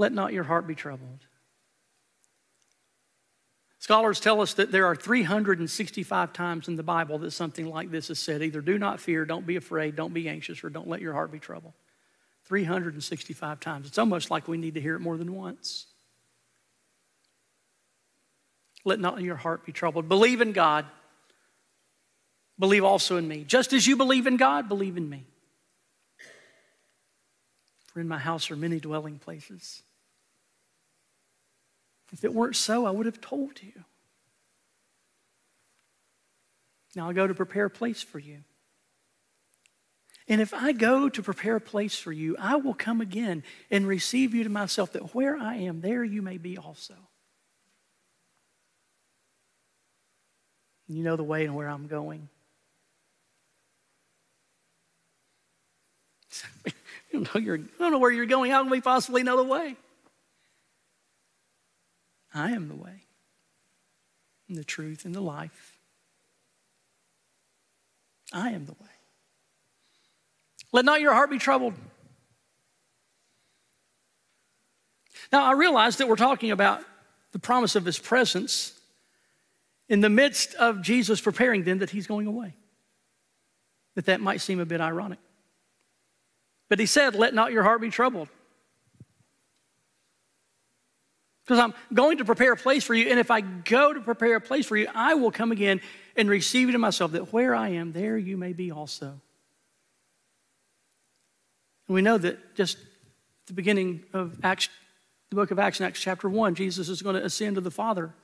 Let 0.00 0.14
not 0.14 0.32
your 0.32 0.44
heart 0.44 0.66
be 0.66 0.74
troubled. 0.74 1.26
Scholars 3.80 4.18
tell 4.18 4.40
us 4.40 4.54
that 4.54 4.72
there 4.72 4.86
are 4.86 4.96
365 4.96 6.32
times 6.32 6.68
in 6.68 6.76
the 6.76 6.82
Bible 6.82 7.18
that 7.18 7.32
something 7.32 7.66
like 7.66 7.90
this 7.90 8.08
is 8.08 8.18
said 8.18 8.40
either 8.40 8.62
do 8.62 8.78
not 8.78 8.98
fear, 8.98 9.26
don't 9.26 9.46
be 9.46 9.56
afraid, 9.56 9.96
don't 9.96 10.14
be 10.14 10.26
anxious, 10.26 10.64
or 10.64 10.70
don't 10.70 10.88
let 10.88 11.02
your 11.02 11.12
heart 11.12 11.30
be 11.30 11.38
troubled. 11.38 11.74
365 12.46 13.60
times. 13.60 13.86
It's 13.86 13.98
almost 13.98 14.30
like 14.30 14.48
we 14.48 14.56
need 14.56 14.72
to 14.72 14.80
hear 14.80 14.94
it 14.94 15.00
more 15.00 15.18
than 15.18 15.34
once. 15.34 15.84
Let 18.86 19.00
not 19.00 19.20
your 19.20 19.36
heart 19.36 19.66
be 19.66 19.72
troubled. 19.72 20.08
Believe 20.08 20.40
in 20.40 20.52
God. 20.52 20.86
Believe 22.58 22.84
also 22.84 23.18
in 23.18 23.28
me. 23.28 23.44
Just 23.44 23.74
as 23.74 23.86
you 23.86 23.96
believe 23.96 24.26
in 24.26 24.38
God, 24.38 24.66
believe 24.66 24.96
in 24.96 25.10
me. 25.10 25.26
For 27.92 28.00
in 28.00 28.08
my 28.08 28.18
house 28.18 28.50
are 28.50 28.56
many 28.56 28.80
dwelling 28.80 29.18
places. 29.18 29.82
If 32.12 32.24
it 32.24 32.34
weren't 32.34 32.56
so, 32.56 32.86
I 32.86 32.90
would 32.90 33.06
have 33.06 33.20
told 33.20 33.62
you. 33.62 33.84
Now 36.96 37.08
I 37.08 37.12
go 37.12 37.26
to 37.26 37.34
prepare 37.34 37.66
a 37.66 37.70
place 37.70 38.02
for 38.02 38.18
you. 38.18 38.38
And 40.26 40.40
if 40.40 40.54
I 40.54 40.72
go 40.72 41.08
to 41.08 41.22
prepare 41.22 41.56
a 41.56 41.60
place 41.60 41.98
for 41.98 42.12
you, 42.12 42.36
I 42.38 42.56
will 42.56 42.74
come 42.74 43.00
again 43.00 43.42
and 43.70 43.86
receive 43.86 44.34
you 44.34 44.44
to 44.44 44.50
myself, 44.50 44.92
that 44.92 45.14
where 45.14 45.36
I 45.36 45.56
am, 45.56 45.80
there 45.80 46.04
you 46.04 46.22
may 46.22 46.38
be 46.38 46.56
also. 46.56 46.94
You 50.88 51.02
know 51.02 51.16
the 51.16 51.24
way 51.24 51.44
and 51.44 51.54
where 51.54 51.68
I'm 51.68 51.86
going. 51.86 52.28
you 57.12 57.26
I 57.34 57.36
don't 57.36 57.90
know 57.92 57.98
where 57.98 58.10
you're 58.10 58.26
going. 58.26 58.50
How 58.50 58.62
can 58.62 58.70
we 58.70 58.80
possibly 58.80 59.22
know 59.22 59.36
the 59.36 59.44
way? 59.44 59.76
I 62.32 62.52
am 62.52 62.68
the 62.68 62.76
way, 62.76 63.04
and 64.48 64.56
the 64.56 64.64
truth, 64.64 65.04
and 65.04 65.14
the 65.14 65.20
life. 65.20 65.78
I 68.32 68.50
am 68.50 68.66
the 68.66 68.72
way. 68.72 68.88
Let 70.72 70.84
not 70.84 71.00
your 71.00 71.12
heart 71.12 71.30
be 71.30 71.38
troubled. 71.38 71.74
Now, 75.32 75.44
I 75.44 75.52
realize 75.52 75.96
that 75.96 76.08
we're 76.08 76.16
talking 76.16 76.50
about 76.50 76.82
the 77.32 77.38
promise 77.38 77.76
of 77.76 77.84
his 77.84 77.98
presence 77.98 78.72
in 79.88 80.00
the 80.00 80.08
midst 80.08 80.54
of 80.54 80.82
Jesus 80.82 81.20
preparing 81.20 81.64
them 81.64 81.78
that 81.78 81.90
he's 81.90 82.06
going 82.06 82.26
away. 82.26 82.54
That 83.96 84.06
that 84.06 84.20
might 84.20 84.40
seem 84.40 84.60
a 84.60 84.64
bit 84.64 84.80
ironic. 84.80 85.18
But 86.68 86.78
he 86.78 86.86
said, 86.86 87.14
Let 87.14 87.34
not 87.34 87.52
your 87.52 87.64
heart 87.64 87.80
be 87.80 87.90
troubled. 87.90 88.28
Because 91.50 91.64
I'm 91.64 91.74
going 91.92 92.18
to 92.18 92.24
prepare 92.24 92.52
a 92.52 92.56
place 92.56 92.84
for 92.84 92.94
you, 92.94 93.08
and 93.08 93.18
if 93.18 93.28
I 93.28 93.40
go 93.40 93.92
to 93.92 94.00
prepare 94.00 94.36
a 94.36 94.40
place 94.40 94.66
for 94.66 94.76
you, 94.76 94.86
I 94.94 95.14
will 95.14 95.32
come 95.32 95.50
again 95.50 95.80
and 96.14 96.30
receive 96.30 96.68
you 96.68 96.72
to 96.74 96.78
myself, 96.78 97.10
that 97.10 97.32
where 97.32 97.56
I 97.56 97.70
am, 97.70 97.90
there 97.90 98.16
you 98.16 98.36
may 98.36 98.52
be 98.52 98.70
also. 98.70 99.06
And 101.88 101.94
we 101.96 102.02
know 102.02 102.18
that 102.18 102.54
just 102.54 102.76
at 102.76 102.84
the 103.48 103.54
beginning 103.54 104.04
of 104.12 104.38
Acts, 104.44 104.68
the 105.30 105.34
book 105.34 105.50
of 105.50 105.58
Acts, 105.58 105.80
in 105.80 105.86
Acts 105.86 105.98
chapter 105.98 106.28
1, 106.28 106.54
Jesus 106.54 106.88
is 106.88 107.02
going 107.02 107.16
to 107.16 107.24
ascend 107.24 107.56
to 107.56 107.60
the 107.60 107.72
Father. 107.72 108.14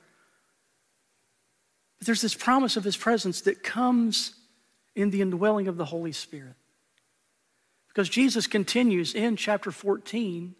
But 1.99 2.05
there's 2.05 2.21
this 2.21 2.33
promise 2.33 2.77
of 2.77 2.85
his 2.85 2.95
presence 2.95 3.41
that 3.41 3.61
comes 3.61 4.35
in 4.95 5.09
the 5.09 5.19
indwelling 5.19 5.67
of 5.67 5.75
the 5.75 5.83
Holy 5.83 6.13
Spirit. 6.13 6.55
Because 7.89 8.07
Jesus 8.07 8.47
continues 8.47 9.13
in 9.13 9.35
chapter 9.35 9.69
14 9.69 10.55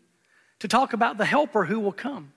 to 0.60 0.68
talk 0.68 0.92
about 0.92 1.18
the 1.18 1.24
helper 1.24 1.64
who 1.64 1.80
will 1.80 1.94
come. 1.94 2.34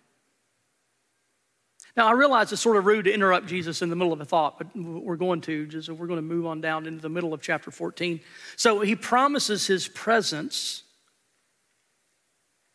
Now, 2.00 2.08
I 2.08 2.12
realize 2.12 2.50
it's 2.50 2.62
sort 2.62 2.78
of 2.78 2.86
rude 2.86 3.04
to 3.04 3.12
interrupt 3.12 3.46
Jesus 3.46 3.82
in 3.82 3.90
the 3.90 3.94
middle 3.94 4.14
of 4.14 4.22
a 4.22 4.24
thought, 4.24 4.56
but 4.56 4.74
we're 4.74 5.16
going 5.16 5.42
to, 5.42 5.66
just 5.66 5.90
we're 5.90 6.06
going 6.06 6.16
to 6.16 6.22
move 6.22 6.46
on 6.46 6.62
down 6.62 6.86
into 6.86 7.02
the 7.02 7.10
middle 7.10 7.34
of 7.34 7.42
chapter 7.42 7.70
14. 7.70 8.20
So 8.56 8.80
he 8.80 8.96
promises 8.96 9.66
his 9.66 9.86
presence 9.86 10.82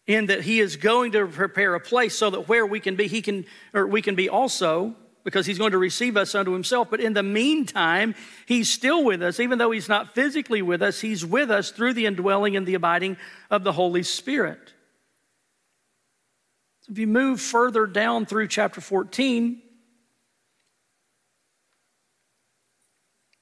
in 0.05 0.27
that 0.27 0.41
he 0.41 0.59
is 0.59 0.75
going 0.75 1.13
to 1.13 1.25
prepare 1.25 1.73
a 1.73 1.79
place 1.79 2.15
so 2.15 2.29
that 2.29 2.47
where 2.47 2.67
we 2.67 2.79
can 2.79 2.95
be, 2.95 3.07
he 3.07 3.23
can, 3.23 3.45
or 3.73 3.87
we 3.87 4.03
can 4.03 4.13
be 4.13 4.29
also 4.29 4.93
because 5.23 5.47
he's 5.47 5.57
going 5.57 5.71
to 5.71 5.79
receive 5.79 6.17
us 6.17 6.35
unto 6.35 6.51
himself. 6.51 6.91
But 6.91 6.99
in 6.99 7.13
the 7.13 7.23
meantime, 7.23 8.13
he's 8.45 8.71
still 8.71 9.03
with 9.03 9.23
us. 9.23 9.39
Even 9.39 9.57
though 9.57 9.71
he's 9.71 9.89
not 9.89 10.13
physically 10.13 10.61
with 10.61 10.83
us, 10.83 11.01
he's 11.01 11.25
with 11.25 11.49
us 11.49 11.71
through 11.71 11.95
the 11.95 12.05
indwelling 12.05 12.55
and 12.55 12.67
the 12.67 12.75
abiding 12.75 13.17
of 13.49 13.63
the 13.63 13.71
Holy 13.71 14.03
Spirit. 14.03 14.74
So 16.85 16.91
if 16.91 16.99
you 16.99 17.07
move 17.07 17.41
further 17.41 17.87
down 17.87 18.27
through 18.27 18.47
chapter 18.47 18.79
14, 18.79 19.59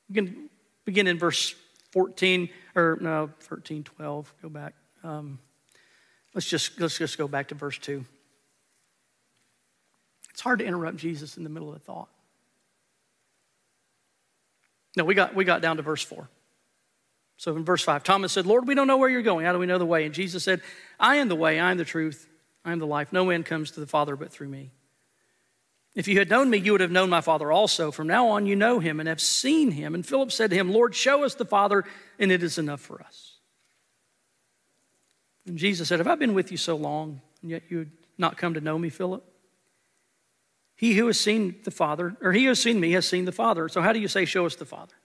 you 0.07 0.15
can 0.15 0.49
begin 0.85 1.07
in 1.07 1.19
verse 1.19 1.53
14, 1.91 2.47
or 2.73 2.97
no, 3.01 3.31
13, 3.41 3.83
12, 3.83 4.33
go 4.41 4.47
back. 4.47 4.75
Um, 5.03 5.39
let's, 6.33 6.47
just, 6.47 6.79
let's 6.79 6.97
just 6.97 7.17
go 7.17 7.27
back 7.27 7.49
to 7.49 7.55
verse 7.55 7.77
2. 7.79 8.05
It's 10.31 10.41
hard 10.41 10.59
to 10.59 10.65
interrupt 10.65 10.95
Jesus 10.95 11.35
in 11.35 11.43
the 11.43 11.49
middle 11.49 11.67
of 11.67 11.75
a 11.75 11.79
thought. 11.79 12.07
No, 14.95 15.03
we 15.03 15.15
got, 15.15 15.35
we 15.35 15.43
got 15.43 15.61
down 15.61 15.75
to 15.75 15.83
verse 15.83 16.01
4. 16.01 16.29
So 17.35 17.57
in 17.57 17.65
verse 17.65 17.83
5, 17.83 18.05
Thomas 18.05 18.31
said, 18.31 18.45
Lord, 18.45 18.69
we 18.69 18.73
don't 18.73 18.87
know 18.87 18.95
where 18.95 19.09
you're 19.09 19.21
going. 19.21 19.45
How 19.45 19.51
do 19.51 19.59
we 19.59 19.65
know 19.65 19.79
the 19.79 19.85
way? 19.85 20.05
And 20.05 20.13
Jesus 20.13 20.45
said, 20.45 20.61
I 20.97 21.17
am 21.17 21.27
the 21.27 21.35
way, 21.35 21.59
I 21.59 21.71
am 21.71 21.77
the 21.77 21.83
truth, 21.83 22.29
I 22.65 22.71
am 22.71 22.79
the 22.79 22.87
life. 22.87 23.11
No 23.11 23.25
man 23.25 23.43
comes 23.43 23.71
to 23.71 23.79
the 23.79 23.87
Father 23.87 24.15
but 24.15 24.31
through 24.31 24.49
me. 24.49 24.71
If 25.95 26.07
you 26.07 26.17
had 26.17 26.29
known 26.29 26.49
me, 26.49 26.57
you 26.57 26.71
would 26.71 26.81
have 26.81 26.91
known 26.91 27.09
my 27.09 27.21
Father 27.21 27.51
also. 27.51 27.91
From 27.91 28.07
now 28.07 28.29
on, 28.29 28.47
you 28.47 28.55
know 28.55 28.79
him 28.79 28.99
and 28.99 29.07
have 29.07 29.21
seen 29.21 29.71
him. 29.71 29.93
And 29.93 30.05
Philip 30.05 30.31
said 30.31 30.49
to 30.49 30.55
him, 30.55 30.71
Lord, 30.71 30.95
show 30.95 31.23
us 31.23 31.35
the 31.35 31.45
Father, 31.45 31.83
and 32.17 32.31
it 32.31 32.41
is 32.41 32.57
enough 32.57 32.81
for 32.81 33.01
us. 33.01 33.33
And 35.45 35.57
Jesus 35.57 35.87
said, 35.89 35.99
Have 35.99 36.07
I 36.07 36.15
been 36.15 36.33
with 36.33 36.51
you 36.51 36.57
so 36.57 36.75
long, 36.75 37.21
and 37.41 37.51
yet 37.51 37.63
you 37.69 37.79
had 37.79 37.91
not 38.17 38.37
come 38.37 38.55
to 38.55 38.61
know 38.61 38.79
me, 38.79 38.89
Philip? 38.89 39.23
He 40.75 40.95
who 40.95 41.05
has 41.07 41.19
seen 41.19 41.57
the 41.63 41.71
Father, 41.71 42.15
or 42.21 42.31
he 42.31 42.43
who 42.43 42.49
has 42.49 42.61
seen 42.61 42.79
me, 42.79 42.91
has 42.93 43.07
seen 43.07 43.25
the 43.25 43.31
Father. 43.31 43.69
So, 43.69 43.81
how 43.81 43.93
do 43.93 43.99
you 43.99 44.07
say, 44.07 44.25
Show 44.25 44.45
us 44.45 44.55
the 44.55 44.65
Father? 44.65 44.95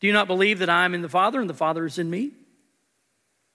Do 0.00 0.06
you 0.06 0.12
not 0.12 0.26
believe 0.26 0.58
that 0.60 0.70
I 0.70 0.84
am 0.84 0.94
in 0.94 1.02
the 1.02 1.08
Father 1.08 1.40
and 1.40 1.50
the 1.50 1.54
Father 1.54 1.84
is 1.84 1.98
in 1.98 2.08
me? 2.08 2.32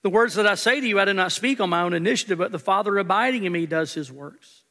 The 0.04 0.10
words 0.10 0.36
that 0.36 0.48
I 0.48 0.56
say 0.56 0.80
to 0.80 0.88
you, 0.88 1.00
I 1.00 1.06
do 1.06 1.14
not 1.14 1.32
speak 1.32 1.60
on 1.60 1.70
my 1.70 1.82
own 1.82 1.94
initiative, 1.94 2.38
but 2.38 2.52
the 2.52 2.60
Father 2.60 2.98
abiding 2.98 3.46
in 3.46 3.52
me 3.52 3.66
does 3.66 3.94
his 3.94 4.12
works. 4.12 4.64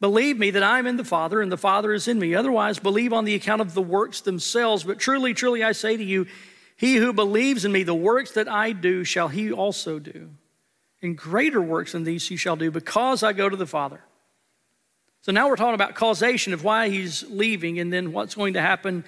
Believe 0.00 0.38
me 0.38 0.50
that 0.50 0.62
I 0.62 0.78
am 0.78 0.86
in 0.86 0.96
the 0.96 1.04
Father 1.04 1.40
and 1.40 1.50
the 1.50 1.56
Father 1.56 1.92
is 1.92 2.06
in 2.06 2.18
me. 2.18 2.34
Otherwise, 2.34 2.78
believe 2.78 3.12
on 3.12 3.24
the 3.24 3.34
account 3.34 3.60
of 3.60 3.74
the 3.74 3.82
works 3.82 4.20
themselves. 4.20 4.84
But 4.84 5.00
truly, 5.00 5.34
truly, 5.34 5.64
I 5.64 5.72
say 5.72 5.96
to 5.96 6.04
you, 6.04 6.26
he 6.76 6.96
who 6.96 7.12
believes 7.12 7.64
in 7.64 7.72
me, 7.72 7.82
the 7.82 7.94
works 7.94 8.32
that 8.32 8.48
I 8.48 8.70
do, 8.70 9.02
shall 9.02 9.26
he 9.26 9.50
also 9.50 9.98
do. 9.98 10.30
And 11.02 11.18
greater 11.18 11.60
works 11.60 11.92
than 11.92 12.04
these 12.04 12.28
he 12.28 12.36
shall 12.36 12.54
do, 12.54 12.70
because 12.70 13.24
I 13.24 13.32
go 13.32 13.48
to 13.48 13.56
the 13.56 13.66
Father. 13.66 14.00
So 15.22 15.32
now 15.32 15.48
we're 15.48 15.56
talking 15.56 15.74
about 15.74 15.96
causation 15.96 16.52
of 16.52 16.62
why 16.62 16.88
he's 16.88 17.24
leaving 17.28 17.80
and 17.80 17.92
then 17.92 18.12
what's 18.12 18.36
going 18.36 18.54
to 18.54 18.60
happen 18.60 19.04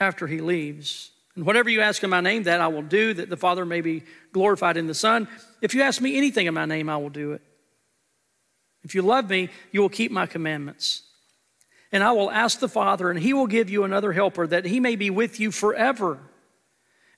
after 0.00 0.26
he 0.26 0.40
leaves. 0.40 1.12
And 1.34 1.46
whatever 1.46 1.70
you 1.70 1.80
ask 1.80 2.02
in 2.02 2.10
my 2.10 2.20
name, 2.20 2.42
that 2.42 2.60
I 2.60 2.68
will 2.68 2.82
do, 2.82 3.14
that 3.14 3.30
the 3.30 3.36
Father 3.36 3.64
may 3.64 3.80
be 3.80 4.02
glorified 4.32 4.76
in 4.76 4.86
the 4.86 4.94
Son. 4.94 5.28
If 5.62 5.74
you 5.74 5.82
ask 5.82 6.00
me 6.00 6.16
anything 6.16 6.46
in 6.46 6.54
my 6.54 6.66
name, 6.66 6.90
I 6.90 6.96
will 6.98 7.10
do 7.10 7.32
it. 7.32 7.42
If 8.84 8.94
you 8.94 9.02
love 9.02 9.30
me, 9.30 9.48
you 9.70 9.80
will 9.80 9.88
keep 9.88 10.12
my 10.12 10.26
commandments. 10.26 11.02
And 11.90 12.02
I 12.02 12.12
will 12.12 12.30
ask 12.30 12.58
the 12.58 12.68
Father, 12.68 13.10
and 13.10 13.18
he 13.18 13.32
will 13.32 13.46
give 13.46 13.70
you 13.70 13.84
another 13.84 14.12
helper, 14.12 14.46
that 14.46 14.64
he 14.64 14.80
may 14.80 14.96
be 14.96 15.10
with 15.10 15.38
you 15.40 15.50
forever. 15.50 16.18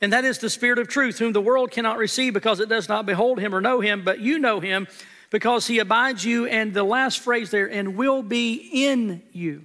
And 0.00 0.12
that 0.12 0.24
is 0.24 0.38
the 0.38 0.50
Spirit 0.50 0.78
of 0.78 0.88
truth, 0.88 1.18
whom 1.18 1.32
the 1.32 1.40
world 1.40 1.70
cannot 1.70 1.96
receive 1.96 2.34
because 2.34 2.60
it 2.60 2.68
does 2.68 2.88
not 2.88 3.06
behold 3.06 3.40
him 3.40 3.54
or 3.54 3.60
know 3.60 3.80
him, 3.80 4.04
but 4.04 4.20
you 4.20 4.38
know 4.38 4.60
him 4.60 4.86
because 5.30 5.66
he 5.66 5.78
abides 5.78 6.24
you. 6.24 6.46
And 6.46 6.74
the 6.74 6.84
last 6.84 7.20
phrase 7.20 7.50
there, 7.50 7.70
and 7.70 7.96
will 7.96 8.22
be 8.22 8.70
in 8.72 9.22
you. 9.32 9.64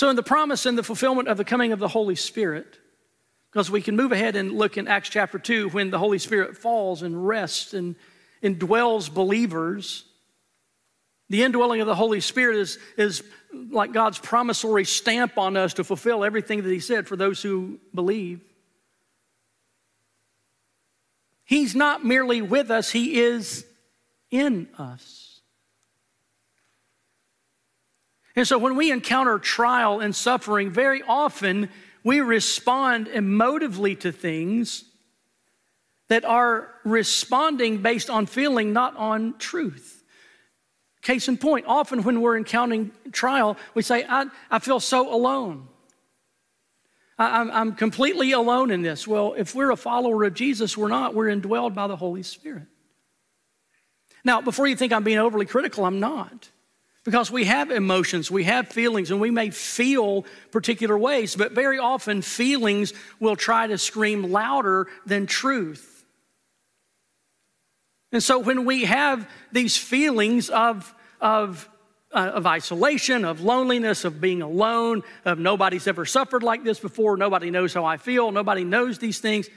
So, 0.00 0.08
in 0.08 0.16
the 0.16 0.22
promise 0.22 0.64
and 0.64 0.78
the 0.78 0.82
fulfillment 0.82 1.28
of 1.28 1.36
the 1.36 1.44
coming 1.44 1.72
of 1.72 1.78
the 1.78 1.86
Holy 1.86 2.14
Spirit, 2.14 2.78
because 3.50 3.70
we 3.70 3.82
can 3.82 3.96
move 3.96 4.12
ahead 4.12 4.34
and 4.34 4.50
look 4.50 4.78
in 4.78 4.88
Acts 4.88 5.10
chapter 5.10 5.38
2 5.38 5.68
when 5.68 5.90
the 5.90 5.98
Holy 5.98 6.18
Spirit 6.18 6.56
falls 6.56 7.02
and 7.02 7.28
rests 7.28 7.74
and 7.74 7.96
indwells 8.42 9.12
believers, 9.12 10.06
The 11.28 11.42
indwelling 11.42 11.82
of 11.82 11.86
the 11.86 11.94
Holy 11.94 12.22
Spirit 12.22 12.56
is, 12.56 12.78
is 12.96 13.22
like 13.52 13.92
God's 13.92 14.18
promissory 14.18 14.86
stamp 14.86 15.36
on 15.36 15.54
us 15.58 15.74
to 15.74 15.84
fulfill 15.84 16.24
everything 16.24 16.62
that 16.62 16.70
He 16.70 16.80
said 16.80 17.06
for 17.06 17.16
those 17.16 17.42
who 17.42 17.78
believe. 17.94 18.40
He's 21.44 21.74
not 21.74 22.06
merely 22.06 22.40
with 22.40 22.70
us, 22.70 22.90
He 22.90 23.20
is 23.20 23.66
in 24.30 24.70
us. 24.78 25.29
And 28.36 28.46
so 28.46 28.58
when 28.58 28.76
we 28.76 28.90
encounter 28.90 29.38
trial 29.38 30.00
and 30.00 30.14
suffering, 30.14 30.70
very 30.70 31.02
often 31.02 31.68
we 32.04 32.20
respond 32.20 33.06
emotively 33.08 33.98
to 34.00 34.12
things 34.12 34.84
that 36.08 36.24
are 36.24 36.72
responding 36.84 37.82
based 37.82 38.10
on 38.10 38.26
feeling, 38.26 38.72
not 38.72 38.96
on 38.96 39.38
truth. 39.38 40.02
Case 41.02 41.28
in 41.28 41.38
point, 41.38 41.66
often 41.66 42.02
when 42.02 42.20
we're 42.20 42.36
encountering 42.36 42.90
trial, 43.10 43.56
we 43.74 43.82
say, 43.82 44.04
I, 44.08 44.26
I 44.50 44.58
feel 44.58 44.80
so 44.80 45.12
alone. 45.14 45.68
I, 47.18 47.40
I'm, 47.40 47.50
I'm 47.50 47.74
completely 47.74 48.32
alone 48.32 48.70
in 48.70 48.82
this. 48.82 49.06
Well, 49.06 49.34
if 49.36 49.54
we're 49.54 49.70
a 49.70 49.76
follower 49.76 50.24
of 50.24 50.34
Jesus, 50.34 50.76
we're 50.76 50.88
not. 50.88 51.14
We're 51.14 51.34
indwelled 51.34 51.74
by 51.74 51.86
the 51.86 51.96
Holy 51.96 52.22
Spirit. 52.22 52.66
Now, 54.24 54.42
before 54.42 54.66
you 54.66 54.76
think 54.76 54.92
I'm 54.92 55.04
being 55.04 55.18
overly 55.18 55.46
critical, 55.46 55.84
I'm 55.86 56.00
not. 56.00 56.50
Because 57.04 57.30
we 57.30 57.44
have 57.44 57.70
emotions, 57.70 58.30
we 58.30 58.44
have 58.44 58.68
feelings, 58.68 59.10
and 59.10 59.20
we 59.20 59.30
may 59.30 59.50
feel 59.50 60.26
particular 60.50 60.98
ways, 60.98 61.34
but 61.34 61.52
very 61.52 61.78
often 61.78 62.20
feelings 62.20 62.92
will 63.18 63.36
try 63.36 63.66
to 63.66 63.78
scream 63.78 64.30
louder 64.30 64.86
than 65.06 65.26
truth. 65.26 66.04
And 68.12 68.22
so 68.22 68.38
when 68.38 68.64
we 68.66 68.84
have 68.84 69.28
these 69.50 69.78
feelings 69.78 70.50
of, 70.50 70.94
of, 71.20 71.70
uh, 72.12 72.32
of 72.34 72.46
isolation, 72.46 73.24
of 73.24 73.40
loneliness, 73.40 74.04
of 74.04 74.20
being 74.20 74.42
alone, 74.42 75.02
of 75.24 75.38
nobody's 75.38 75.86
ever 75.86 76.04
suffered 76.04 76.42
like 76.42 76.64
this 76.64 76.80
before, 76.80 77.16
nobody 77.16 77.50
knows 77.50 77.72
how 77.72 77.84
I 77.86 77.96
feel, 77.96 78.30
nobody 78.30 78.64
knows 78.64 78.98
these 78.98 79.20
things, 79.20 79.48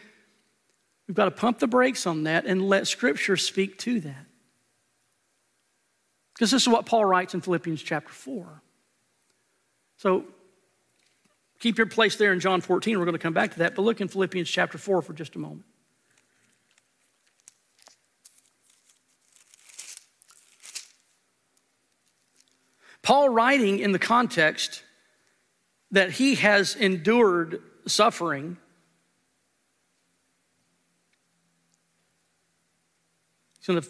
we've 1.08 1.16
got 1.16 1.26
to 1.26 1.32
pump 1.32 1.60
the 1.60 1.68
brakes 1.68 2.08
on 2.08 2.24
that 2.24 2.46
and 2.46 2.62
let 2.62 2.88
Scripture 2.88 3.36
speak 3.36 3.80
to 3.80 4.00
that. 4.02 4.28
Because 6.34 6.52
this 6.52 6.64
is 6.64 6.70
what 6.70 6.86
Paul 6.86 7.06
writes 7.06 7.34
in 7.34 7.42
Philippians 7.42 7.82
chapter 7.82 8.12
4. 8.12 8.62
So 9.98 10.26
keep 11.60 11.78
your 11.78 11.88
place 11.88 12.16
there 12.16 12.34
in 12.34 12.40
John 12.40 12.62
14. 12.62 12.98
We're 12.98 13.06
going 13.06 13.14
to 13.14 13.20
come 13.20 13.34
back 13.34 13.54
to 13.54 13.60
that, 13.60 13.76
but 13.76 13.84
look 13.84 14.02
in 14.02 14.08
Philippians 14.08 14.50
chapter 14.50 14.78
4 14.78 15.02
for 15.02 15.14
just 15.14 15.36
a 15.36 15.40
moment. 15.40 15.66
Paul 23.04 23.30
writing 23.30 23.80
in 23.80 23.92
the 23.92 24.00
context 24.00 24.82
that 25.92 26.12
he 26.12 26.36
has 26.36 26.76
endured 26.76 27.62
suffering. 27.86 28.58
He's 33.60 33.68
going 33.68 33.82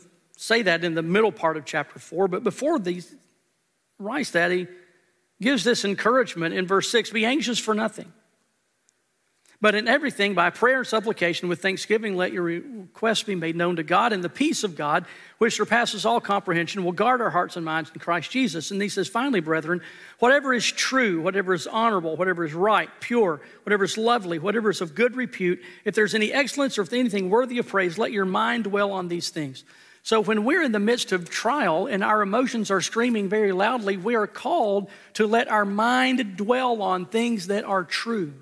say 0.43 0.61
that 0.63 0.83
in 0.83 0.93
the 0.93 1.01
middle 1.01 1.31
part 1.31 1.55
of 1.55 1.63
chapter 1.63 1.99
4, 1.99 2.27
but 2.27 2.43
before 2.43 2.77
these 2.77 3.15
writes 3.97 4.31
that, 4.31 4.51
he 4.51 4.67
gives 5.41 5.63
this 5.63 5.85
encouragement 5.85 6.53
in 6.53 6.67
verse 6.67 6.89
6 6.89 7.11
be 7.11 7.25
anxious 7.25 7.59
for 7.59 7.73
nothing. 7.73 8.11
But 9.61 9.75
in 9.75 9.87
everything, 9.87 10.33
by 10.33 10.49
prayer 10.49 10.79
and 10.79 10.87
supplication 10.87 11.47
with 11.47 11.61
thanksgiving, 11.61 12.17
let 12.17 12.33
your 12.33 12.43
requests 12.43 13.23
be 13.23 13.35
made 13.35 13.55
known 13.55 13.77
to 13.77 13.83
God, 13.83 14.11
and 14.11 14.21
the 14.21 14.27
peace 14.27 14.65
of 14.65 14.75
God, 14.75 15.05
which 15.37 15.55
surpasses 15.55 16.05
all 16.05 16.19
comprehension, 16.19 16.83
will 16.83 16.91
guard 16.91 17.21
our 17.21 17.29
hearts 17.29 17.55
and 17.55 17.63
minds 17.63 17.89
in 17.93 18.01
Christ 18.01 18.29
Jesus. 18.29 18.71
And 18.71 18.81
he 18.81 18.89
says, 18.89 19.07
finally, 19.07 19.39
brethren, 19.39 19.79
whatever 20.19 20.53
is 20.53 20.69
true, 20.69 21.21
whatever 21.21 21.53
is 21.53 21.65
honorable, 21.65 22.17
whatever 22.17 22.43
is 22.43 22.53
right, 22.53 22.89
pure, 22.99 23.39
whatever 23.63 23.85
is 23.85 23.97
lovely, 23.97 24.37
whatever 24.37 24.69
is 24.69 24.81
of 24.81 24.93
good 24.93 25.15
repute, 25.15 25.61
if 25.85 25.95
there's 25.95 26.13
any 26.13 26.33
excellence 26.33 26.77
or 26.77 26.81
if 26.81 26.91
anything 26.91 27.29
worthy 27.29 27.57
of 27.59 27.65
praise, 27.69 27.97
let 27.97 28.11
your 28.11 28.25
mind 28.25 28.65
dwell 28.65 28.91
on 28.91 29.07
these 29.07 29.29
things. 29.29 29.63
So, 30.05 30.19
when 30.19 30.43
we're 30.43 30.61
in 30.61 30.73
the 30.73 30.79
midst 30.79 31.13
of 31.13 31.29
trial 31.29 31.87
and 31.87 32.03
our 32.03 32.21
emotions 32.21 32.69
are 32.69 32.81
screaming 32.81 33.29
very 33.29 33.53
loudly, 33.53 33.95
we 33.95 34.15
are 34.15 34.27
called 34.27 34.89
to 35.13 35.25
let 35.25 35.47
our 35.47 35.63
mind 35.63 36.35
dwell 36.35 36.81
on 36.81 37.05
things 37.05 37.47
that 37.47 37.63
are 37.63 37.85
true. 37.85 38.33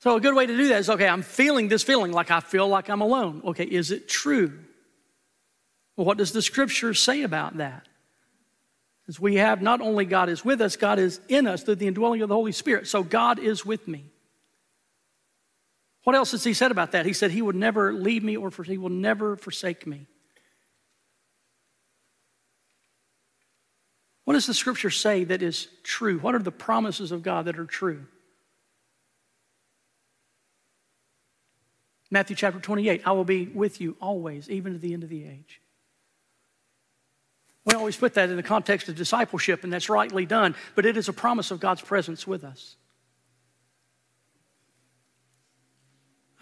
So, 0.00 0.16
a 0.16 0.20
good 0.20 0.34
way 0.34 0.44
to 0.44 0.54
do 0.54 0.68
that 0.68 0.80
is 0.80 0.90
okay, 0.90 1.08
I'm 1.08 1.22
feeling 1.22 1.68
this 1.68 1.82
feeling 1.82 2.12
like 2.12 2.30
I 2.30 2.40
feel 2.40 2.68
like 2.68 2.90
I'm 2.90 3.00
alone. 3.00 3.40
Okay, 3.46 3.64
is 3.64 3.90
it 3.90 4.06
true? 4.06 4.58
Well, 5.96 6.04
what 6.04 6.18
does 6.18 6.32
the 6.32 6.42
scripture 6.42 6.92
say 6.92 7.22
about 7.22 7.56
that? 7.56 7.88
As 9.08 9.18
we 9.18 9.36
have 9.36 9.62
not 9.62 9.80
only 9.80 10.04
God 10.04 10.28
is 10.28 10.44
with 10.44 10.60
us, 10.60 10.76
God 10.76 10.98
is 10.98 11.20
in 11.26 11.46
us 11.46 11.62
through 11.62 11.76
the 11.76 11.86
indwelling 11.86 12.20
of 12.20 12.28
the 12.28 12.34
Holy 12.34 12.52
Spirit. 12.52 12.86
So, 12.86 13.02
God 13.02 13.38
is 13.38 13.64
with 13.64 13.88
me. 13.88 14.04
What 16.10 16.16
else 16.16 16.32
has 16.32 16.42
he 16.42 16.54
said 16.54 16.72
about 16.72 16.90
that? 16.90 17.06
He 17.06 17.12
said 17.12 17.30
he 17.30 17.40
would 17.40 17.54
never 17.54 17.92
leave 17.92 18.24
me 18.24 18.36
or 18.36 18.50
for, 18.50 18.64
he 18.64 18.78
will 18.78 18.88
never 18.88 19.36
forsake 19.36 19.86
me. 19.86 20.08
What 24.24 24.34
does 24.34 24.48
the 24.48 24.52
scripture 24.52 24.90
say 24.90 25.22
that 25.22 25.40
is 25.40 25.68
true? 25.84 26.18
What 26.18 26.34
are 26.34 26.40
the 26.40 26.50
promises 26.50 27.12
of 27.12 27.22
God 27.22 27.44
that 27.44 27.60
are 27.60 27.64
true? 27.64 28.06
Matthew 32.10 32.34
chapter 32.34 32.58
28, 32.58 33.02
I 33.06 33.12
will 33.12 33.22
be 33.22 33.46
with 33.46 33.80
you 33.80 33.96
always, 34.00 34.50
even 34.50 34.72
to 34.72 34.80
the 34.80 34.92
end 34.92 35.04
of 35.04 35.10
the 35.10 35.24
age. 35.24 35.60
We 37.64 37.74
always 37.74 37.96
put 37.96 38.14
that 38.14 38.30
in 38.30 38.36
the 38.36 38.42
context 38.42 38.88
of 38.88 38.96
discipleship, 38.96 39.62
and 39.62 39.72
that's 39.72 39.88
rightly 39.88 40.26
done, 40.26 40.56
but 40.74 40.86
it 40.86 40.96
is 40.96 41.08
a 41.08 41.12
promise 41.12 41.52
of 41.52 41.60
God's 41.60 41.82
presence 41.82 42.26
with 42.26 42.42
us. 42.42 42.74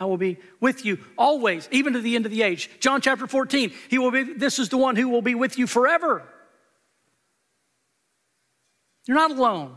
I 0.01 0.05
will 0.05 0.17
be 0.17 0.39
with 0.61 0.85
you 0.85 0.99
always, 1.17 1.69
even 1.73 1.93
to 1.95 2.01
the 2.01 2.15
end 2.15 2.25
of 2.25 2.31
the 2.31 2.43
age. 2.43 2.71
John 2.81 3.01
chapter 3.01 3.27
14, 3.27 3.73
he 3.89 3.99
will 3.99 4.11
be, 4.11 4.23
this 4.23 4.59
is 4.59 4.69
the 4.69 4.77
one 4.77 4.97
who 4.97 5.09
will 5.09 5.23
be 5.23 5.35
with 5.35 5.59
you 5.59 5.67
forever. 5.67 6.23
You're 9.07 9.17
not 9.17 9.31
alone. 9.31 9.77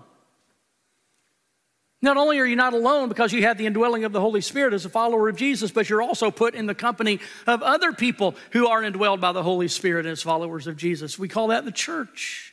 Not 2.04 2.18
only 2.18 2.40
are 2.40 2.46
you 2.46 2.56
not 2.56 2.74
alone 2.74 3.10
because 3.10 3.32
you 3.32 3.44
have 3.44 3.58
the 3.58 3.68
indwelling 3.68 4.04
of 4.06 4.12
the 4.12 4.20
Holy 4.20 4.42
Spirit 4.42 4.74
as 4.74 4.86
a 4.86 4.90
follower 4.90 5.30
of 5.30 5.36
Jesus, 5.36 5.72
but 5.72 5.90
you're 5.90 6.02
also 6.02 6.32
put 6.32 6.56
in 6.56 6.66
the 6.66 6.74
company 6.74 7.20
of 7.46 7.62
other 7.62 7.94
people 7.94 8.36
who 8.52 8.68
are 8.68 8.82
indwelled 8.82 9.22
by 9.22 9.32
the 9.32 9.44
Holy 9.44 9.68
Spirit 9.68 10.06
as 10.08 10.22
followers 10.22 10.66
of 10.66 10.78
Jesus. 10.78 11.20
We 11.20 11.28
call 11.28 11.48
that 11.48 11.64
the 11.64 11.72
church. 11.72 12.51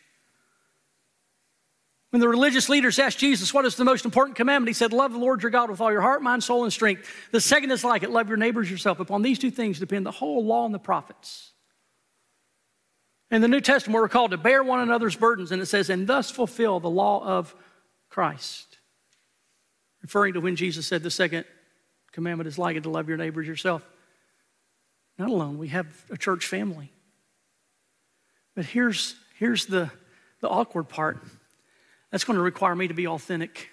When 2.11 2.21
the 2.21 2.29
religious 2.29 2.69
leaders 2.69 2.99
asked 2.99 3.19
Jesus, 3.19 3.53
What 3.53 3.67
is 3.67 3.77
the 3.77 3.85
most 3.85 4.05
important 4.05 4.37
commandment? 4.37 4.69
He 4.69 4.75
said, 4.75 4.93
Love 4.93 5.13
the 5.13 5.19
Lord 5.19 5.43
your 5.43 5.51
God 5.51 5.71
with 5.71 5.81
all 5.81 5.93
your 5.93 6.01
heart, 6.01 6.23
mind, 6.23 6.43
soul, 6.43 6.65
and 6.65 6.73
strength. 6.73 7.09
The 7.33 7.41
second 7.41 7.71
is 7.71 7.85
like 7.85 8.03
it 8.03 8.11
love 8.11 8.29
your 8.29 8.39
neighbors 8.39 8.71
yourself. 8.71 9.01
Upon 9.01 9.23
these 9.23 9.39
two 9.39 9.51
things 9.51 9.79
depend 9.79 10.07
the 10.07 10.11
whole 10.11 10.45
law 10.45 10.65
and 10.65 10.75
the 10.75 10.79
prophets. 10.79 11.53
In 13.31 13.43
the 13.43 13.49
New 13.49 13.61
Testament, 13.61 14.01
we're 14.01 14.09
called 14.09 14.31
to 14.31 14.39
bear 14.39 14.63
one 14.63 14.81
another's 14.81 15.17
burdens, 15.17 15.53
and 15.53 15.61
it 15.61 15.67
says, 15.67 15.91
And 15.91 16.07
thus 16.07 16.31
fulfill 16.31 16.81
the 16.81 16.89
law 16.89 17.23
of 17.23 17.55
Christ 18.09 18.79
referring 20.03 20.35
to 20.35 20.41
when 20.41 20.57
Jesus 20.57 20.87
said 20.87 21.03
the 21.03 21.11
second 21.11 21.45
commandment 22.13 22.49
is 22.49 22.59
like 22.59 22.77
it 22.77 22.85
to 22.85 22.91
love 22.91 23.09
your 23.09 23.19
neighbors 23.19 23.47
yourself. 23.47 23.87
Not 25.19 25.29
alone, 25.29 25.59
we 25.59 25.69
have 25.69 25.87
a 26.11 26.17
church 26.17 26.47
family. 26.47 26.93
But 28.55 28.65
here's, 28.65 29.17
here's 29.39 29.67
the, 29.67 29.91
the 30.41 30.49
awkward 30.49 30.89
part 30.89 31.23
that's 32.11 32.25
going 32.25 32.37
to 32.37 32.43
require 32.43 32.75
me 32.75 32.89
to 32.89 32.95
be 32.95 33.07
authentic. 33.07 33.69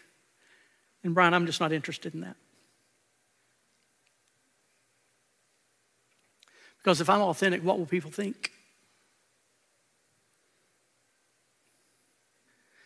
And 1.04 1.14
Brian, 1.14 1.34
I'm 1.34 1.46
just 1.46 1.60
not 1.60 1.72
interested 1.72 2.14
in 2.14 2.22
that. 2.22 2.36
Because 6.78 7.02
if 7.02 7.10
I'm 7.10 7.22
authentic, 7.22 7.64
what 7.64 7.80
will 7.80 7.86
people 7.86 8.12
think? 8.12 8.52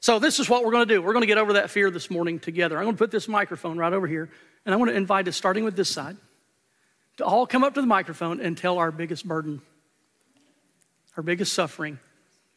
So, 0.01 0.17
this 0.17 0.39
is 0.39 0.49
what 0.49 0.63
we're 0.63 0.71
going 0.71 0.87
to 0.87 0.93
do. 0.93 1.01
We're 1.01 1.11
going 1.11 1.23
to 1.23 1.27
get 1.27 1.37
over 1.37 1.53
that 1.53 1.69
fear 1.69 1.91
this 1.91 2.09
morning 2.09 2.39
together. 2.39 2.77
I'm 2.77 2.85
going 2.85 2.95
to 2.95 2.99
put 2.99 3.11
this 3.11 3.27
microphone 3.27 3.77
right 3.77 3.91
over 3.91 4.07
here, 4.07 4.29
and 4.65 4.73
I'm 4.73 4.79
going 4.79 4.89
to 4.89 4.95
invite 4.95 5.27
us, 5.27 5.35
starting 5.35 5.65
with 5.65 5.75
this 5.75 5.89
side, 5.89 6.15
to 7.17 7.25
all 7.25 7.45
come 7.45 7.65
up 7.65 7.73
to 7.73 7.81
the 7.81 7.87
microphone 7.87 8.39
and 8.39 8.57
tell 8.57 8.77
our 8.77 8.91
biggest 8.91 9.27
burden, 9.27 9.61
our 11.17 11.23
biggest 11.23 11.51
suffering. 11.51 11.99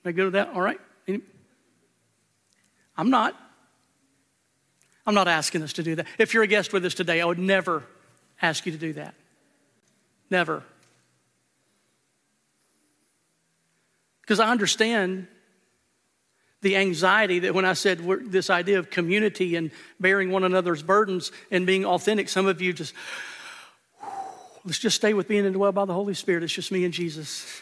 Can 0.03 0.09
I 0.11 0.13
go 0.13 0.27
to 0.27 0.31
that? 0.31 0.51
All 0.55 0.61
right? 0.61 0.79
I'm 2.97 3.11
not. 3.11 3.37
I'm 5.07 5.15
not 5.15 5.29
asking 5.29 5.63
us 5.63 5.73
to 5.75 5.83
do 5.83 5.97
that. 5.97 6.07
If 6.19 6.35
you're 6.35 6.43
a 6.43 6.49
guest 6.49 6.73
with 6.73 6.85
us 6.85 6.95
today, 6.95 7.21
I 7.21 7.25
would 7.25 7.39
never 7.39 7.85
ask 8.41 8.67
you 8.67 8.73
to 8.73 8.79
do 8.79 8.93
that. 8.95 9.15
Never. 10.31 10.63
Because 14.21 14.41
I 14.41 14.51
understand 14.51 15.27
the 16.61 16.77
anxiety 16.77 17.41
that 17.41 17.55
when 17.55 17.65
I 17.65 17.73
said 17.73 17.99
this 18.31 18.49
idea 18.49 18.79
of 18.79 18.89
community 18.89 19.57
and 19.57 19.73
bearing 19.99 20.31
one 20.31 20.45
another's 20.45 20.83
burdens 20.83 21.33
and 21.51 21.67
being 21.67 21.85
authentic, 21.85 22.29
some 22.29 22.47
of 22.47 22.63
you 22.63 22.73
just, 22.73 22.95
let's 24.65 24.79
just 24.79 24.97
stay 24.97 25.13
with 25.13 25.27
being 25.27 25.45
indwelled 25.45 25.75
by 25.75 25.85
the 25.85 25.93
Holy 25.93 26.15
Spirit. 26.15 26.45
It's 26.45 26.53
just 26.53 26.71
me 26.71 26.85
and 26.85 26.95
Jesus. 26.95 27.61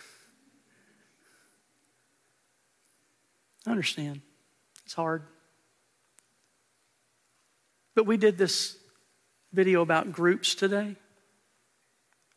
I 3.67 3.71
understand. 3.71 4.21
It's 4.91 4.97
hard. 4.97 5.23
But 7.95 8.07
we 8.07 8.17
did 8.17 8.37
this 8.37 8.77
video 9.53 9.83
about 9.83 10.11
groups 10.11 10.57
today. 10.57 10.97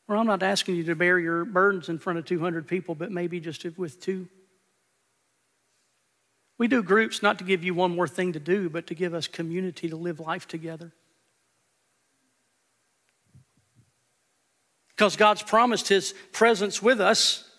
Where 0.05 0.19
I'm 0.19 0.27
not 0.27 0.43
asking 0.43 0.75
you 0.75 0.83
to 0.83 0.95
bear 0.95 1.17
your 1.17 1.45
burdens 1.45 1.89
in 1.89 1.97
front 1.97 2.19
of 2.19 2.25
200 2.25 2.67
people, 2.67 2.93
but 2.93 3.11
maybe 3.11 3.39
just 3.39 3.65
with 3.75 3.99
two. 3.99 4.27
We 6.59 6.67
do 6.67 6.83
groups 6.83 7.23
not 7.23 7.39
to 7.39 7.43
give 7.43 7.63
you 7.63 7.73
one 7.73 7.95
more 7.95 8.07
thing 8.07 8.33
to 8.33 8.39
do, 8.39 8.69
but 8.69 8.85
to 8.85 8.93
give 8.93 9.15
us 9.15 9.27
community 9.27 9.89
to 9.89 9.95
live 9.95 10.19
life 10.19 10.47
together. 10.47 10.93
Because 14.89 15.15
God's 15.15 15.41
promised 15.41 15.87
His 15.87 16.13
presence 16.31 16.83
with 16.83 17.01
us, 17.01 17.49